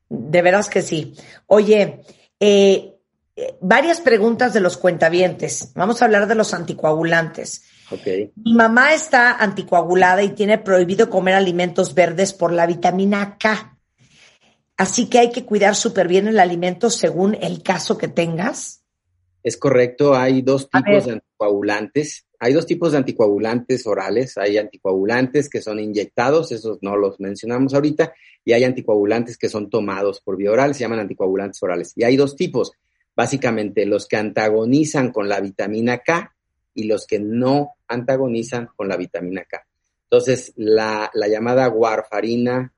De 0.09 0.43
veras 0.43 0.69
que 0.69 0.83
sí. 0.83 1.15
Oye, 1.47 2.01
eh, 2.41 2.95
varias 3.61 4.01
preguntas 4.01 4.55
de 4.55 4.61
los 4.61 4.77
cuentavientes. 4.77 5.73
Vamos 5.75 6.01
a 6.01 6.07
hablar 6.07 6.27
de 6.27 6.35
los 6.35 6.55
anticoagulantes. 6.55 7.65
Okay. 7.91 8.33
Mi 8.37 8.55
mamá 8.55 8.95
está 8.95 9.37
anticoagulada 9.37 10.23
y 10.23 10.31
tiene 10.31 10.59
prohibido 10.59 11.09
comer 11.09 11.35
alimentos 11.35 11.95
verdes 11.95 12.33
por 12.33 12.53
la 12.53 12.67
vitamina 12.67 13.37
K. 13.39 13.79
Así 14.77 15.09
que 15.09 15.19
hay 15.19 15.31
que 15.31 15.45
cuidar 15.45 15.75
súper 15.75 16.09
bien 16.09 16.27
el 16.27 16.39
alimento 16.39 16.91
según 16.91 17.37
el 17.41 17.63
caso 17.63 17.97
que 17.97 18.09
tengas. 18.09 18.83
Es 19.43 19.57
correcto, 19.57 20.15
hay 20.15 20.43
dos 20.43 20.69
tipos 20.69 21.07
de 21.07 21.13
anticoagulantes. 21.13 22.26
Hay 22.47 22.53
dos 22.53 22.65
tipos 22.65 22.93
de 22.93 22.99
anticoagulantes 22.99 23.89
orales. 23.89 24.39
Hay 24.39 24.57
anticoagulantes 24.57 25.49
que 25.49 25.61
son 25.61 25.81
inyectados, 25.81 26.53
esos 26.53 26.79
no 26.81 26.97
los 26.97 27.19
mencionamos 27.19 27.75
ahorita, 27.75 28.15
y 28.45 28.53
hay 28.53 28.63
anticoagulantes 28.63 29.37
que 29.37 29.49
son 29.49 29.69
tomados 29.69 30.21
por 30.21 30.37
vía 30.37 30.53
oral, 30.53 30.73
se 30.73 30.83
llaman 30.83 31.01
anticoagulantes 31.01 31.61
orales. 31.65 31.93
Y 31.97 32.05
hay 32.05 32.17
dos 32.17 32.37
tipos, 32.37 32.71
básicamente 33.17 33.85
los 33.85 34.07
que 34.07 34.17
antagonizan 34.17 35.11
con 35.11 35.29
la 35.29 35.41
vitamina 35.41 35.99
K 35.99 36.37
y 36.73 36.85
los 36.85 37.09
que 37.09 37.19
no 37.19 37.71
antagonizan 37.89 38.69
con 38.77 38.87
la 38.87 38.97
vitamina 38.97 39.43
K. 39.43 39.67
Entonces, 40.05 40.53
la, 40.55 41.11
llamada 41.29 41.69
warfarina 41.69 42.73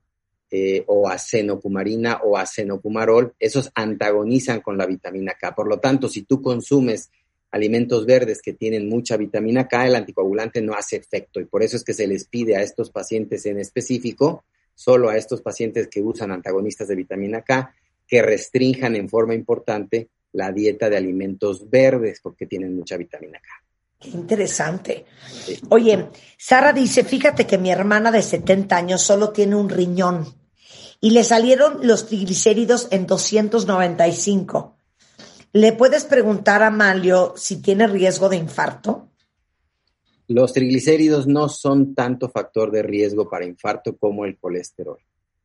eh, 0.50 0.82
o 0.86 1.10
acenopumarina 1.10 2.22
o 2.24 2.38
acenopumarol, 2.38 3.34
esos 3.38 3.70
antagonizan 3.74 4.62
con 4.62 4.78
la 4.78 4.86
vitamina 4.86 5.34
K. 5.38 5.54
Por 5.54 5.68
lo 5.68 5.78
tanto, 5.78 6.08
si 6.08 6.22
tú 6.22 6.40
consumes 6.40 7.10
alimentos 7.50 8.04
verdes 8.06 8.42
que 8.42 8.52
tienen 8.52 8.88
mucha 8.88 9.16
vitamina 9.16 9.66
K, 9.68 9.86
el 9.86 9.96
anticoagulante 9.96 10.60
no 10.60 10.74
hace 10.74 10.96
efecto 10.96 11.40
y 11.40 11.44
por 11.44 11.62
eso 11.62 11.76
es 11.76 11.84
que 11.84 11.94
se 11.94 12.06
les 12.06 12.26
pide 12.26 12.56
a 12.56 12.62
estos 12.62 12.90
pacientes 12.90 13.46
en 13.46 13.58
específico, 13.58 14.44
solo 14.74 15.08
a 15.08 15.16
estos 15.16 15.40
pacientes 15.40 15.88
que 15.88 16.02
usan 16.02 16.30
antagonistas 16.30 16.88
de 16.88 16.96
vitamina 16.96 17.42
K, 17.42 17.74
que 18.06 18.22
restrinjan 18.22 18.96
en 18.96 19.08
forma 19.08 19.34
importante 19.34 20.08
la 20.32 20.52
dieta 20.52 20.88
de 20.88 20.96
alimentos 20.96 21.68
verdes 21.68 22.20
porque 22.22 22.46
tienen 22.46 22.76
mucha 22.76 22.96
vitamina 22.96 23.40
K. 23.40 23.48
Qué 24.00 24.10
interesante. 24.10 25.04
Oye, 25.70 26.06
Sara 26.36 26.72
dice, 26.72 27.02
fíjate 27.02 27.46
que 27.46 27.58
mi 27.58 27.70
hermana 27.70 28.12
de 28.12 28.22
70 28.22 28.76
años 28.76 29.02
solo 29.02 29.30
tiene 29.30 29.56
un 29.56 29.68
riñón 29.68 30.26
y 31.00 31.10
le 31.10 31.24
salieron 31.24 31.86
los 31.86 32.06
triglicéridos 32.06 32.88
en 32.92 33.06
295. 33.06 34.77
¿Le 35.58 35.72
puedes 35.72 36.04
preguntar 36.04 36.62
a 36.62 36.70
Malio 36.70 37.34
si 37.36 37.60
tiene 37.60 37.88
riesgo 37.88 38.28
de 38.28 38.36
infarto? 38.36 39.08
Los 40.28 40.52
triglicéridos 40.52 41.26
no 41.26 41.48
son 41.48 41.96
tanto 41.96 42.28
factor 42.28 42.70
de 42.70 42.84
riesgo 42.84 43.28
para 43.28 43.44
infarto 43.44 43.96
como 43.96 44.24
el 44.24 44.38
colesterol. 44.38 45.00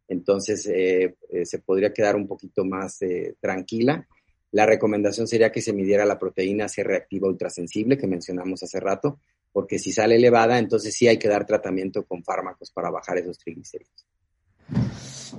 Entonces, 0.08 0.68
eh, 0.68 1.16
eh, 1.32 1.48
se 1.48 1.58
podría 1.58 1.92
quedar 1.92 2.16
un 2.16 2.28
poquito 2.28 2.64
más 2.64 3.02
eh, 3.02 3.38
tranquila. 3.42 4.08
La 4.52 4.68
recomendación 4.68 5.26
sería 5.26 5.52
que 5.52 5.64
se 5.64 5.74
midiera 5.74 6.06
la 6.06 6.20
proteína 6.20 6.68
C 6.68 6.84
reactiva 6.84 7.28
ultrasensible 7.28 7.98
que 7.98 8.06
mencionamos 8.06 8.62
hace 8.62 8.80
rato, 8.80 9.20
porque 9.52 9.80
si 9.80 9.92
sale 9.92 10.18
elevada, 10.18 10.60
entonces 10.60 10.94
sí 10.94 11.08
hay 11.08 11.18
que 11.18 11.28
dar 11.28 11.48
tratamiento 11.48 12.06
con 12.06 12.24
fármacos 12.24 12.70
para 12.70 12.92
bajar 12.92 13.18
esos 13.18 13.40
triglicéridos. 13.40 14.06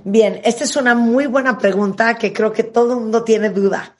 Bien, 0.03 0.41
esta 0.43 0.65
es 0.65 0.75
una 0.75 0.95
muy 0.95 1.27
buena 1.27 1.57
pregunta 1.57 2.17
que 2.17 2.33
creo 2.33 2.51
que 2.51 2.63
todo 2.63 2.95
el 2.95 2.99
mundo 2.99 3.23
tiene 3.23 3.51
duda. 3.51 3.95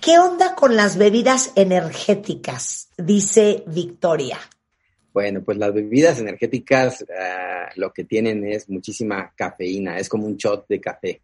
¿Qué 0.00 0.18
onda 0.18 0.54
con 0.54 0.76
las 0.76 0.98
bebidas 0.98 1.52
energéticas? 1.56 2.90
Dice 2.96 3.64
Victoria. 3.66 4.38
Bueno, 5.12 5.42
pues 5.42 5.56
las 5.56 5.72
bebidas 5.72 6.20
energéticas 6.20 7.04
ah, 7.18 7.70
lo 7.76 7.92
que 7.92 8.04
tienen 8.04 8.46
es 8.46 8.68
muchísima 8.68 9.32
cafeína, 9.34 9.98
es 9.98 10.08
como 10.08 10.26
un 10.26 10.36
shot 10.36 10.68
de 10.68 10.80
café. 10.80 11.22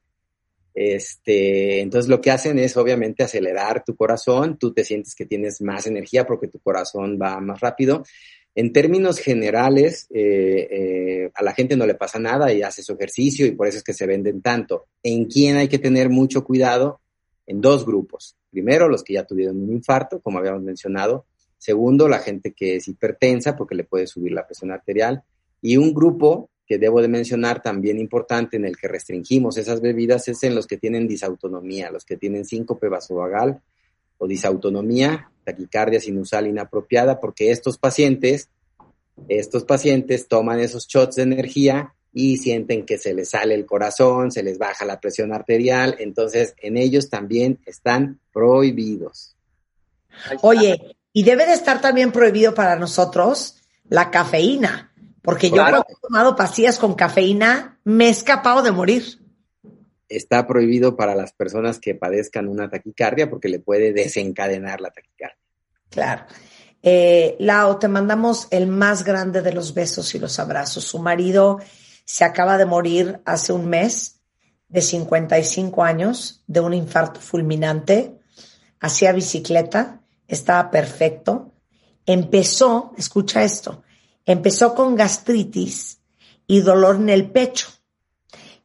Este, 0.75 1.81
entonces 1.81 2.09
lo 2.09 2.21
que 2.23 2.31
hacen 2.31 2.59
es 2.59 2.77
obviamente 2.79 3.23
acelerar 3.23 3.85
tu 3.85 3.95
corazón, 3.95 4.57
tú 4.57 4.73
te 4.73 4.85
sientes 4.85 5.15
que 5.15 5.27
tienes 5.27 5.61
más 5.61 5.87
energía 5.87 6.27
porque 6.27 6.49
tu 6.49 6.59
corazón 6.59 7.19
va 7.21 7.39
más 7.41 7.61
rápido. 7.61 8.05
En 8.55 8.73
términos 8.73 9.19
generales, 9.19 10.07
eh, 10.11 10.69
eh, 10.71 11.31
a 11.35 11.43
la 11.43 11.53
gente 11.55 11.77
no 11.77 11.87
le 11.87 11.95
pasa 11.95 12.19
nada 12.19 12.53
y 12.53 12.63
hace 12.63 12.83
su 12.83 12.95
ejercicio 12.95 13.47
y 13.47 13.53
por 13.53 13.67
eso 13.67 13.79
es 13.79 13.85
que 13.85 13.95
se 13.95 14.07
venden 14.07 14.41
tanto. 14.41 14.87
¿En 15.03 15.27
quién 15.27 15.57
hay 15.57 15.69
que 15.69 15.79
tener 15.79 16.09
mucho 16.09 16.45
cuidado? 16.45 17.01
En 17.47 17.61
dos 17.61 17.85
grupos. 17.85 18.37
Primero, 18.53 18.87
los 18.87 19.03
que 19.03 19.15
ya 19.15 19.25
tuvieron 19.25 19.63
un 19.63 19.73
infarto, 19.73 20.21
como 20.21 20.39
habíamos 20.39 20.63
mencionado. 20.63 21.25
Segundo, 21.57 22.07
la 22.07 22.19
gente 22.19 22.53
que 22.53 22.77
es 22.77 22.87
hipertensa 22.87 23.57
porque 23.57 23.75
le 23.75 23.85
puede 23.85 24.07
subir 24.07 24.33
la 24.33 24.47
presión 24.47 24.71
arterial. 24.71 25.23
Y 25.63 25.79
un 25.79 25.95
grupo 25.95 26.51
que 26.67 26.77
debo 26.79 27.01
de 27.01 27.09
mencionar 27.09 27.63
también 27.63 27.99
importante 27.99 28.59
en 28.59 28.67
el 28.67 28.77
que 28.77 28.89
restringimos 28.89 29.57
esas 29.57 29.81
bebidas 29.81 30.29
es 30.29 30.43
en 30.43 30.55
los 30.55 30.67
que 30.67 30.77
tienen 30.77 31.09
disautonomía, 31.09 31.91
los 31.91 32.05
que 32.05 32.19
tienen 32.19 32.45
síncope 32.45 32.89
vasovagal 32.89 33.63
o 34.19 34.27
disautonomía, 34.27 35.31
taquicardia 35.45 35.99
sinusal 35.99 36.47
inapropiada, 36.47 37.21
porque 37.21 37.51
estos 37.51 37.79
pacientes, 37.79 38.51
estos 39.29 39.65
pacientes 39.65 40.29
toman 40.29 40.61
esos 40.61 40.87
shots 40.87 41.17
de 41.17 41.23
energía 41.23 41.95
y 42.13 42.37
sienten 42.37 42.85
que 42.85 42.99
se 42.99 43.15
les 43.15 43.31
sale 43.31 43.55
el 43.55 43.65
corazón, 43.65 44.31
se 44.31 44.43
les 44.43 44.59
baja 44.59 44.85
la 44.85 45.01
presión 45.01 45.33
arterial, 45.33 45.97
entonces 45.99 46.55
en 46.59 46.77
ellos 46.77 47.09
también 47.09 47.59
están 47.65 48.21
prohibidos. 48.33 49.35
Oye, 50.43 50.97
y 51.13 51.23
debe 51.23 51.47
de 51.47 51.55
estar 51.55 51.81
también 51.81 52.13
prohibido 52.13 52.55
para 52.55 52.77
nosotros 52.77 53.57
la 53.89 54.11
cafeína, 54.11 54.93
porque 55.23 55.49
yo 55.49 55.57
cuando 55.57 55.87
he 55.89 56.01
tomado 56.03 56.37
pastillas 56.37 56.79
con 56.79 56.95
cafeína 56.95 57.79
me 57.85 58.07
he 58.07 58.11
escapado 58.11 58.63
de 58.63 58.73
morir. 58.73 59.19
Está 60.09 60.47
prohibido 60.47 60.97
para 60.97 61.15
las 61.15 61.33
personas 61.33 61.79
que 61.79 61.95
padezcan 61.95 62.47
una 62.47 62.69
taquicardia 62.69 63.31
porque 63.31 63.49
le 63.49 63.59
puede 63.59 63.95
desencadenar 63.95 64.83
la 64.83 64.91
taquicardia. 64.91 65.39
Claro. 65.89 66.27
Eh, 66.83 67.37
Lao, 67.39 67.79
te 67.79 67.89
mandamos 67.89 68.49
el 68.51 68.67
más 68.67 69.05
grande 69.05 69.41
de 69.41 69.53
los 69.53 69.73
besos 69.73 70.15
y 70.15 70.19
los 70.19 70.39
abrazos. 70.39 70.85
Su 70.85 70.99
marido 70.99 71.61
se 72.05 72.25
acaba 72.25 72.59
de 72.59 72.67
morir 72.67 73.21
hace 73.25 73.53
un 73.53 73.67
mes 73.69 74.21
de 74.69 74.81
55 74.81 75.85
años 75.85 76.43
de 76.47 76.61
un 76.61 76.75
infarto 76.75 77.21
fulminante. 77.21 78.19
Hacía 78.81 79.13
bicicleta, 79.13 80.01
estaba 80.27 80.71
perfecto. 80.71 81.53
Empezó, 82.07 82.93
escucha 82.97 83.45
esto, 83.45 83.83
empezó 84.25 84.75
con 84.75 84.97
gastritis 84.97 86.01
y 86.47 86.61
dolor 86.61 86.97
en 86.97 87.11
el 87.11 87.31
pecho. 87.31 87.69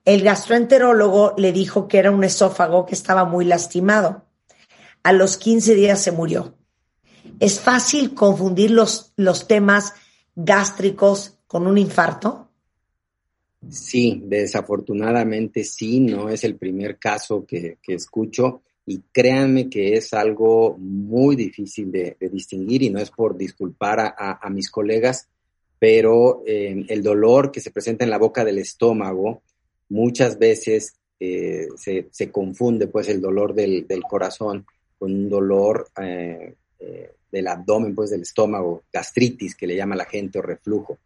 El 0.05 0.23
gastroenterólogo 0.23 1.33
le 1.37 1.51
dijo 1.51 1.87
que 1.87 1.99
era 1.99 2.11
un 2.11 2.23
esófago 2.23 2.85
que 2.85 2.95
estaba 2.95 3.25
muy 3.25 3.43
lastimado. 3.43 4.25
A 5.03 5.11
los 5.11 5.37
15 5.37 5.75
días 5.75 6.01
se 6.01 6.13
murió. 6.13 6.55
Es 7.39 7.59
fácil 7.59 8.15
confundir 8.15 8.71
los, 8.71 9.11
los 9.17 9.47
temas 9.47 9.93
gástricos 10.35 11.39
con 11.45 11.67
un 11.67 11.77
infarto. 11.77 12.46
Sí, 13.69 14.21
desafortunadamente 14.25 15.63
sí, 15.63 15.99
no 15.99 16.29
es 16.29 16.43
el 16.43 16.55
primer 16.55 16.97
caso 16.97 17.45
que, 17.45 17.77
escucho 17.87 18.61
y 18.85 19.01
créanme 19.11 19.69
que 19.69 19.93
es 19.93 20.13
algo 20.13 20.77
muy 20.77 21.35
difícil 21.35 21.91
de, 21.91 22.15
distinguir 22.31 22.83
y 22.83 22.89
no 22.89 22.99
es 22.99 23.11
por 23.11 23.37
disculpar 23.37 24.15
a, 24.17 24.49
mis 24.49 24.69
colegas, 24.69 25.27
pero 25.79 26.43
eh, 26.45 26.85
el 26.87 27.03
dolor 27.03 27.51
que 27.51 27.59
se 27.59 27.71
presenta 27.71 28.03
en 28.03 28.09
la 28.09 28.17
boca 28.17 28.45
del 28.45 28.59
estómago 28.59 29.41
muchas 29.89 30.39
veces 30.39 30.95
eh, 31.19 31.67
se, 31.75 32.31
confunde 32.31 32.87
pues 32.87 33.09
el 33.09 33.19
dolor 33.19 33.53
del, 33.53 33.85
corazón 34.09 34.65
con 34.97 35.13
un 35.13 35.29
dolor 35.29 35.89
eh, 36.01 36.55
del 37.31 37.47
abdomen, 37.47 37.93
pues 37.93 38.11
del 38.11 38.21
estómago, 38.21 38.83
gastritis 38.91 39.55
que 39.55 39.67
le 39.67 39.75
llama 39.75 39.95
la 39.95 40.05
gente 40.05 40.39
o 40.39 40.41
reflujo. 40.41 40.97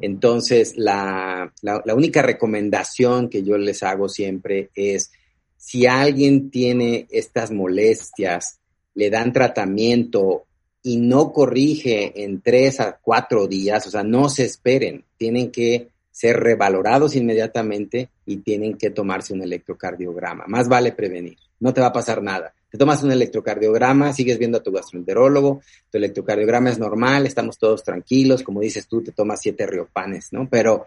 Entonces, 0.00 0.74
la, 0.76 1.52
la, 1.62 1.94
única 1.94 2.22
recomendación 2.22 3.28
que 3.28 3.42
yo 3.42 3.58
les 3.58 3.82
hago 3.82 4.08
siempre 4.08 4.70
es, 4.74 5.10
si 5.56 5.86
alguien 5.86 6.50
tiene 6.50 7.06
estas 7.10 7.50
molestias, 7.50 8.60
le 8.94 9.10
dan 9.10 9.32
tratamiento 9.32 10.44
y 10.82 10.98
no 10.98 11.32
corrige 11.32 12.22
en 12.22 12.40
tres 12.40 12.80
a 12.80 12.98
cuatro 13.02 13.46
días, 13.46 13.86
o 13.86 13.90
sea, 13.90 14.04
no 14.04 14.28
se 14.28 14.44
esperen, 14.44 15.04
tienen 15.16 15.50
que 15.50 15.88
ser 16.10 16.36
revalorados 16.40 17.14
inmediatamente 17.14 18.08
y 18.26 18.38
tienen 18.38 18.76
que 18.76 18.90
tomarse 18.90 19.32
un 19.32 19.42
electrocardiograma. 19.42 20.44
Más 20.46 20.68
vale 20.68 20.92
prevenir, 20.92 21.36
no 21.60 21.72
te 21.72 21.80
va 21.80 21.88
a 21.88 21.92
pasar 21.92 22.22
nada. 22.22 22.54
Te 22.70 22.76
tomas 22.76 23.02
un 23.02 23.12
electrocardiograma, 23.12 24.12
sigues 24.12 24.38
viendo 24.38 24.58
a 24.58 24.62
tu 24.62 24.70
gastroenterólogo, 24.70 25.62
tu 25.90 25.98
electrocardiograma 25.98 26.70
es 26.70 26.78
normal, 26.78 27.26
estamos 27.26 27.58
todos 27.58 27.82
tranquilos, 27.82 28.42
como 28.42 28.60
dices 28.60 28.86
tú, 28.86 29.02
te 29.02 29.12
tomas 29.12 29.40
siete 29.40 29.66
riopanes, 29.66 30.32
¿no? 30.32 30.48
Pero 30.50 30.84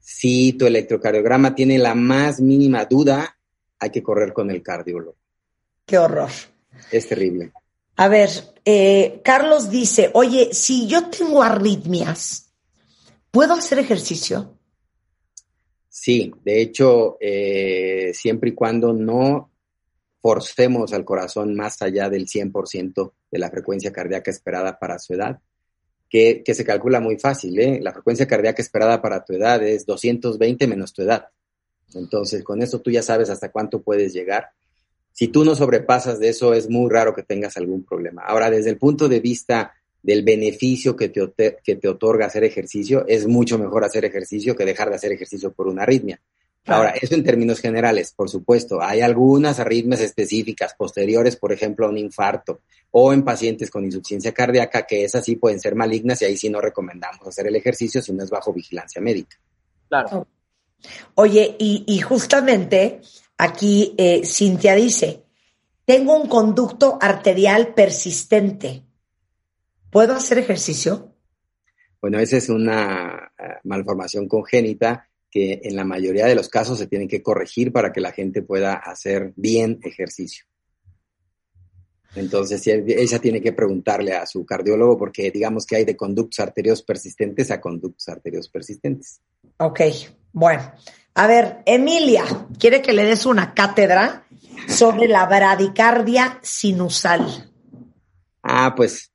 si 0.00 0.54
tu 0.54 0.66
electrocardiograma 0.66 1.54
tiene 1.54 1.78
la 1.78 1.94
más 1.94 2.40
mínima 2.40 2.86
duda, 2.86 3.36
hay 3.78 3.90
que 3.90 4.02
correr 4.02 4.32
con 4.32 4.50
el 4.50 4.62
cardiólogo. 4.62 5.16
Qué 5.84 5.98
horror. 5.98 6.30
Es 6.90 7.08
terrible. 7.08 7.52
A 7.96 8.08
ver, 8.08 8.30
eh, 8.64 9.20
Carlos 9.24 9.70
dice, 9.70 10.10
oye, 10.14 10.50
si 10.52 10.86
yo 10.86 11.10
tengo 11.10 11.42
arritmias, 11.42 12.52
¿puedo 13.30 13.54
hacer 13.54 13.80
ejercicio? 13.80 14.54
Sí, 15.88 16.32
de 16.44 16.62
hecho, 16.62 17.16
eh, 17.20 18.12
siempre 18.14 18.50
y 18.50 18.54
cuando 18.54 18.92
no 18.92 19.50
forcemos 20.20 20.92
al 20.92 21.04
corazón 21.04 21.54
más 21.54 21.80
allá 21.82 22.08
del 22.10 22.26
100% 22.26 23.12
de 23.30 23.38
la 23.38 23.50
frecuencia 23.50 23.92
cardíaca 23.92 24.30
esperada 24.30 24.78
para 24.78 24.98
su 24.98 25.14
edad, 25.14 25.40
que, 26.08 26.42
se 26.46 26.64
calcula 26.64 27.00
muy 27.00 27.18
fácil. 27.18 27.58
¿eh? 27.58 27.80
La 27.82 27.92
frecuencia 27.92 28.26
cardíaca 28.26 28.62
esperada 28.62 29.00
para 29.00 29.24
tu 29.24 29.34
edad 29.34 29.62
es 29.62 29.86
220 29.86 30.66
menos 30.66 30.92
tu 30.92 31.02
edad. 31.02 31.28
Entonces, 31.94 32.42
con 32.42 32.62
eso 32.62 32.80
tú 32.80 32.90
ya 32.90 33.02
sabes 33.02 33.30
hasta 33.30 33.50
cuánto 33.50 33.82
puedes 33.82 34.12
llegar. 34.12 34.50
Si 35.12 35.28
tú 35.28 35.44
no 35.44 35.54
sobrepasas 35.54 36.18
de 36.18 36.28
eso, 36.28 36.54
es 36.54 36.68
muy 36.68 36.90
raro 36.90 37.14
que 37.14 37.22
tengas 37.22 37.56
algún 37.56 37.84
problema. 37.84 38.22
Ahora, 38.22 38.50
desde 38.50 38.70
el 38.70 38.78
punto 38.78 39.08
de 39.08 39.20
vista 39.20 39.74
del 40.02 40.22
beneficio 40.22 40.94
que 40.96 41.08
te, 41.08 41.58
que 41.62 41.76
te 41.76 41.88
otorga 41.88 42.26
hacer 42.26 42.44
ejercicio, 42.44 43.04
es 43.06 43.26
mucho 43.26 43.58
mejor 43.58 43.84
hacer 43.84 44.04
ejercicio 44.04 44.54
que 44.54 44.64
dejar 44.64 44.90
de 44.90 44.96
hacer 44.96 45.12
ejercicio 45.12 45.52
por 45.52 45.66
una 45.66 45.82
arritmia. 45.82 46.20
Ahora, 46.68 46.90
eso 46.90 47.14
en 47.14 47.24
términos 47.24 47.60
generales, 47.60 48.12
por 48.14 48.28
supuesto, 48.28 48.82
hay 48.82 49.00
algunas 49.00 49.58
arritmias 49.58 50.00
específicas 50.00 50.74
posteriores, 50.74 51.36
por 51.36 51.52
ejemplo, 51.52 51.86
a 51.86 51.88
un 51.90 51.98
infarto 51.98 52.60
o 52.90 53.12
en 53.12 53.24
pacientes 53.24 53.70
con 53.70 53.84
insuficiencia 53.84 54.32
cardíaca, 54.32 54.86
que 54.86 55.04
esas 55.04 55.24
sí 55.24 55.36
pueden 55.36 55.60
ser 55.60 55.74
malignas 55.74 56.22
y 56.22 56.26
ahí 56.26 56.36
sí 56.36 56.48
no 56.48 56.60
recomendamos 56.60 57.26
hacer 57.26 57.46
el 57.46 57.56
ejercicio 57.56 58.02
si 58.02 58.12
no 58.12 58.22
es 58.22 58.30
bajo 58.30 58.52
vigilancia 58.52 59.00
médica. 59.00 59.38
Claro. 59.88 60.26
Oye, 61.14 61.56
y, 61.58 61.98
justamente 62.00 63.00
aquí 63.36 63.94
eh, 63.98 64.22
Cintia 64.24 64.74
dice, 64.74 65.24
tengo 65.84 66.16
un 66.16 66.28
conducto 66.28 66.98
arterial 67.00 67.74
persistente. 67.74 68.84
¿Puedo 69.90 70.14
hacer 70.14 70.38
ejercicio? 70.38 71.14
Bueno, 72.00 72.18
esa 72.18 72.36
es 72.36 72.48
una 72.48 73.32
eh, 73.38 73.54
malformación 73.64 74.28
congénita 74.28 75.07
que 75.30 75.60
en 75.62 75.76
la 75.76 75.84
mayoría 75.84 76.26
de 76.26 76.34
los 76.34 76.48
casos 76.48 76.78
se 76.78 76.86
tienen 76.86 77.08
que 77.08 77.22
corregir 77.22 77.72
para 77.72 77.92
que 77.92 78.00
la 78.00 78.12
gente 78.12 78.42
pueda 78.42 78.74
hacer 78.74 79.32
bien 79.36 79.78
ejercicio. 79.82 80.44
Entonces, 82.14 82.66
ella 82.66 83.18
tiene 83.18 83.40
que 83.40 83.52
preguntarle 83.52 84.14
a 84.14 84.26
su 84.26 84.44
cardiólogo 84.44 84.96
porque 84.96 85.30
digamos 85.30 85.66
que 85.66 85.76
hay 85.76 85.84
de 85.84 85.96
conductos 85.96 86.40
arterios 86.40 86.82
persistentes 86.82 87.50
a 87.50 87.60
conductos 87.60 88.08
arterios 88.08 88.48
persistentes. 88.48 89.20
Ok, 89.58 89.80
bueno. 90.32 90.72
A 91.14 91.26
ver, 91.26 91.62
Emilia, 91.66 92.24
quiere 92.58 92.80
que 92.80 92.92
le 92.92 93.04
des 93.04 93.26
una 93.26 93.52
cátedra 93.52 94.26
sobre 94.68 95.08
la 95.08 95.26
bradicardia 95.26 96.38
sinusal. 96.42 97.50
Ah, 98.42 98.74
pues 98.74 99.12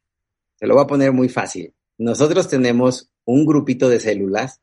se 0.55 0.67
lo 0.67 0.75
voy 0.75 0.83
a 0.83 0.87
poner 0.87 1.11
muy 1.11 1.29
fácil. 1.29 1.73
Nosotros 1.97 2.47
tenemos 2.47 3.09
un 3.25 3.45
grupito 3.45 3.89
de 3.89 3.99
células 3.99 4.61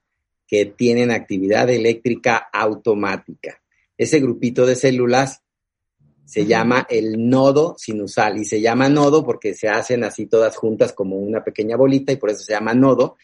que 0.51 0.67
tienen 0.67 1.13
actividad 1.13 1.71
eléctrica 1.71 2.49
automática. 2.53 3.63
Ese 3.97 4.19
grupito 4.19 4.67
de 4.67 4.75
células 4.75 5.43
se 6.25 6.45
llama 6.45 6.89
el 6.91 7.29
nodo 7.29 7.77
sinusal 7.79 8.37
y 8.39 8.45
se 8.45 8.61
llama 8.61 8.89
nodo 8.89 9.25
porque 9.25 9.55
se 9.55 9.69
hacen 9.69 10.03
así 10.03 10.27
todas 10.27 10.57
juntas 10.57 10.93
como 10.93 11.19
una 11.19 11.45
pequeña 11.45 11.77
bolita 11.77 12.11
y 12.11 12.17
por 12.17 12.31
eso 12.31 12.43
se 12.43 12.53
llama 12.53 12.75
nodo 12.75 13.17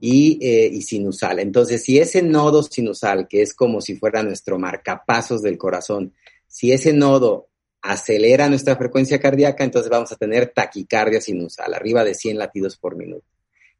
y, 0.00 0.40
eh, 0.44 0.68
y 0.72 0.82
sinusal. 0.82 1.38
Entonces, 1.38 1.84
si 1.84 2.00
ese 2.00 2.20
nodo 2.22 2.64
sinusal, 2.64 3.28
que 3.28 3.42
es 3.42 3.54
como 3.54 3.80
si 3.80 3.94
fuera 3.94 4.24
nuestro 4.24 4.58
marcapasos 4.58 5.42
del 5.42 5.58
corazón, 5.58 6.14
si 6.48 6.72
ese 6.72 6.92
nodo 6.92 7.48
acelera 7.80 8.48
nuestra 8.48 8.74
frecuencia 8.74 9.20
cardíaca, 9.20 9.62
entonces 9.62 9.88
vamos 9.88 10.10
a 10.10 10.16
tener 10.16 10.48
taquicardia 10.48 11.20
sinusal, 11.20 11.74
arriba 11.74 12.02
de 12.02 12.14
100 12.14 12.38
latidos 12.38 12.76
por 12.76 12.96
minuto. 12.96 13.35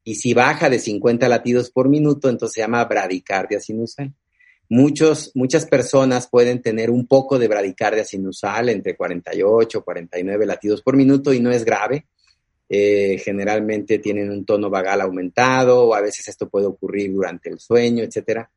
Y 0.08 0.14
si 0.14 0.34
baja 0.34 0.70
de 0.70 0.78
50 0.78 1.28
latidos 1.28 1.72
por 1.72 1.88
minuto, 1.88 2.28
entonces 2.28 2.54
se 2.54 2.60
llama 2.60 2.84
bradicardia 2.84 3.58
sinusal. 3.58 4.14
Muchos, 4.68 5.32
muchas 5.34 5.66
personas 5.66 6.28
pueden 6.28 6.62
tener 6.62 6.90
un 6.90 7.08
poco 7.08 7.40
de 7.40 7.48
bradicardia 7.48 8.04
sinusal 8.04 8.68
entre 8.68 8.96
48 8.96 9.78
y 9.78 9.82
49 9.82 10.46
latidos 10.46 10.80
por 10.80 10.96
minuto 10.96 11.32
y 11.32 11.40
no 11.40 11.50
es 11.50 11.64
grave. 11.64 12.06
Eh, 12.68 13.18
generalmente 13.18 13.98
tienen 13.98 14.30
un 14.30 14.46
tono 14.46 14.70
vagal 14.70 15.00
aumentado 15.00 15.86
o 15.86 15.94
a 15.96 16.00
veces 16.00 16.28
esto 16.28 16.48
puede 16.48 16.66
ocurrir 16.66 17.12
durante 17.12 17.50
el 17.50 17.58
sueño, 17.58 18.04
etcétera. 18.04 18.48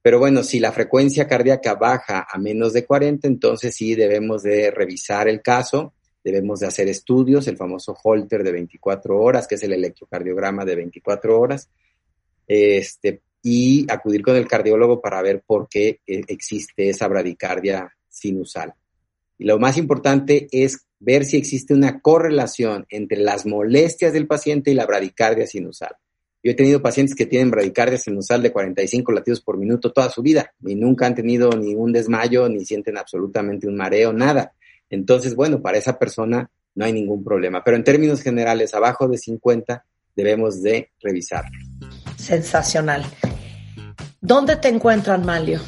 Pero 0.00 0.20
bueno, 0.20 0.44
si 0.44 0.60
la 0.60 0.70
frecuencia 0.70 1.26
cardíaca 1.26 1.74
baja 1.74 2.24
a 2.30 2.38
menos 2.38 2.72
de 2.72 2.86
40, 2.86 3.26
entonces 3.26 3.74
sí 3.74 3.96
debemos 3.96 4.44
de 4.44 4.70
revisar 4.70 5.26
el 5.26 5.42
caso 5.42 5.92
debemos 6.24 6.60
de 6.60 6.66
hacer 6.66 6.88
estudios, 6.88 7.46
el 7.46 7.58
famoso 7.58 7.96
Holter 8.02 8.42
de 8.42 8.50
24 8.50 9.20
horas, 9.20 9.46
que 9.46 9.56
es 9.56 9.62
el 9.62 9.74
electrocardiograma 9.74 10.64
de 10.64 10.74
24 10.74 11.38
horas, 11.38 11.68
este, 12.48 13.20
y 13.42 13.84
acudir 13.90 14.22
con 14.22 14.34
el 14.36 14.48
cardiólogo 14.48 15.02
para 15.02 15.20
ver 15.20 15.42
por 15.46 15.68
qué 15.68 16.00
eh, 16.06 16.22
existe 16.28 16.88
esa 16.88 17.06
bradicardia 17.06 17.94
sinusal. 18.08 18.72
Y 19.38 19.44
lo 19.44 19.58
más 19.58 19.76
importante 19.76 20.48
es 20.50 20.86
ver 20.98 21.26
si 21.26 21.36
existe 21.36 21.74
una 21.74 22.00
correlación 22.00 22.86
entre 22.88 23.18
las 23.18 23.44
molestias 23.44 24.14
del 24.14 24.26
paciente 24.26 24.70
y 24.70 24.74
la 24.74 24.86
bradicardia 24.86 25.46
sinusal. 25.46 25.94
Yo 26.42 26.52
he 26.52 26.54
tenido 26.54 26.80
pacientes 26.80 27.14
que 27.14 27.26
tienen 27.26 27.50
bradicardia 27.50 27.98
sinusal 27.98 28.42
de 28.42 28.52
45 28.52 29.12
latidos 29.12 29.40
por 29.40 29.58
minuto 29.58 29.92
toda 29.92 30.08
su 30.10 30.22
vida 30.22 30.54
y 30.64 30.74
nunca 30.74 31.06
han 31.06 31.14
tenido 31.14 31.50
ni 31.50 31.74
un 31.74 31.92
desmayo, 31.92 32.48
ni 32.48 32.64
sienten 32.64 32.96
absolutamente 32.96 33.66
un 33.66 33.76
mareo, 33.76 34.12
nada. 34.12 34.54
Entonces, 34.90 35.34
bueno, 35.34 35.60
para 35.60 35.78
esa 35.78 35.98
persona 35.98 36.50
no 36.74 36.84
hay 36.84 36.92
ningún 36.92 37.24
problema. 37.24 37.62
Pero 37.64 37.76
en 37.76 37.84
términos 37.84 38.22
generales, 38.22 38.74
abajo 38.74 39.08
de 39.08 39.18
50 39.18 39.84
debemos 40.16 40.62
de 40.62 40.90
revisar. 41.00 41.44
Sensacional. 42.16 43.04
¿Dónde 44.20 44.56
te 44.56 44.68
encuentran, 44.68 45.24
Malio? 45.24 45.60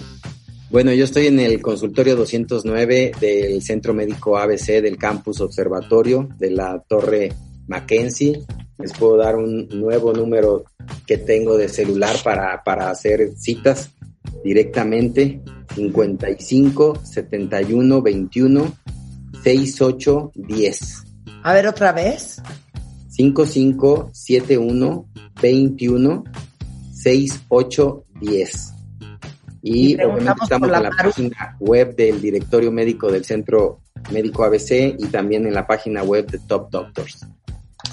Bueno, 0.71 0.93
yo 0.93 1.05
estoy 1.05 1.29
en 1.29 1.39
el 1.39 1.63
consultorio 1.63 2.17
209 2.17 3.13
del 3.21 3.63
Centro 3.63 3.95
Médico 3.95 4.37
ABC 4.37 4.83
del 4.83 4.97
Campus 4.97 5.41
Observatorio 5.41 6.29
de 6.39 6.51
la 6.51 6.83
Torre 6.89 7.33
Mackenzie. 7.69 8.41
Les 8.79 8.93
puedo 8.93 9.17
dar 9.17 9.37
un 9.37 9.69
nuevo 9.69 10.13
número 10.13 10.65
que 11.07 11.19
tengo 11.19 11.57
de 11.57 11.69
celular 11.69 12.17
para, 12.25 12.63
para 12.65 12.91
hacer 12.91 13.33
citas 13.37 13.91
directamente. 14.43 15.41
55 15.75 17.05
71 17.05 18.03
21 18.03 18.77
6810. 19.47 21.05
A 21.45 21.53
ver 21.53 21.69
otra 21.69 21.93
vez. 21.93 22.43
5571 23.11 25.09
21 25.41 26.25
6810. 26.93 28.73
Y, 29.63 29.93
y 29.93 29.95
obviamente 29.95 30.43
estamos 30.43 30.69
en 30.69 30.83
la 30.83 30.91
página 30.91 31.57
web 31.61 31.95
del 31.95 32.21
directorio 32.21 32.73
médico 32.73 33.11
del 33.11 33.25
Centro 33.25 33.83
Médico 34.11 34.43
ABC 34.45 34.97
y 34.99 35.07
también 35.07 35.47
en 35.47 35.55
la 35.55 35.65
página 35.67 36.03
web 36.03 36.27
de 36.27 36.39
Top 36.39 36.69
Doctors. 36.71 37.25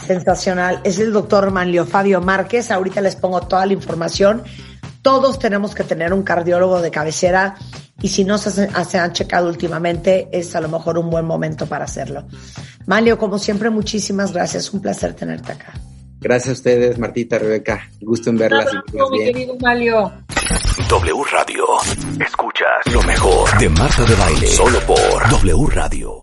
Sensacional. 0.08 0.82
Es 0.84 0.98
el 1.00 1.14
doctor 1.14 1.52
Manlio 1.52 1.86
Fabio 1.86 2.20
Márquez. 2.20 2.72
Ahorita 2.72 3.00
les 3.00 3.16
pongo 3.16 3.42
toda 3.42 3.68
la 3.68 3.74
información. 3.74 4.42
Todos 5.04 5.38
tenemos 5.38 5.76
que 5.76 5.84
tener 5.84 6.14
un 6.14 6.24
cardiólogo 6.24 6.82
de 6.82 6.90
cabecera 6.90 7.56
y 8.02 8.08
si 8.08 8.24
no 8.24 8.38
se, 8.38 8.70
han 8.98 9.14
checado 9.14 9.48
últimamente, 9.50 10.30
es 10.32 10.56
a 10.56 10.62
lo 10.62 10.70
mejor 10.70 10.98
un 10.98 11.10
buen 11.10 11.26
momento 11.26 11.68
para 11.68 11.86
hacerlo. 11.86 12.26
Malio, 12.86 13.18
como 13.18 13.38
siempre, 13.38 13.70
muchísimas 13.70 14.34
gracias. 14.34 14.74
Un 14.74 14.82
placer 14.82 15.14
tenerte 15.14 15.52
acá. 15.52 15.74
Gracias 16.20 16.50
a 16.50 16.54
ustedes, 16.54 16.98
Martita, 16.98 17.38
Rebeca. 17.38 17.90
Gusto 18.02 18.30
en 18.30 18.38
verlas. 18.38 18.66
Gracias, 18.66 19.10
mi 19.12 19.20
querido 19.20 19.58
Malio. 19.60 20.12
W 20.90 21.24
Radio. 21.32 21.66
Escuchas 22.26 22.94
lo 22.94 23.04
mejor 23.04 23.58
de 23.60 23.70
Marta 23.70 24.04
de 24.06 24.16
Baile. 24.16 24.48
Solo 24.48 24.80
por 24.82 25.30
W 25.30 25.68
Radio. 25.68 26.22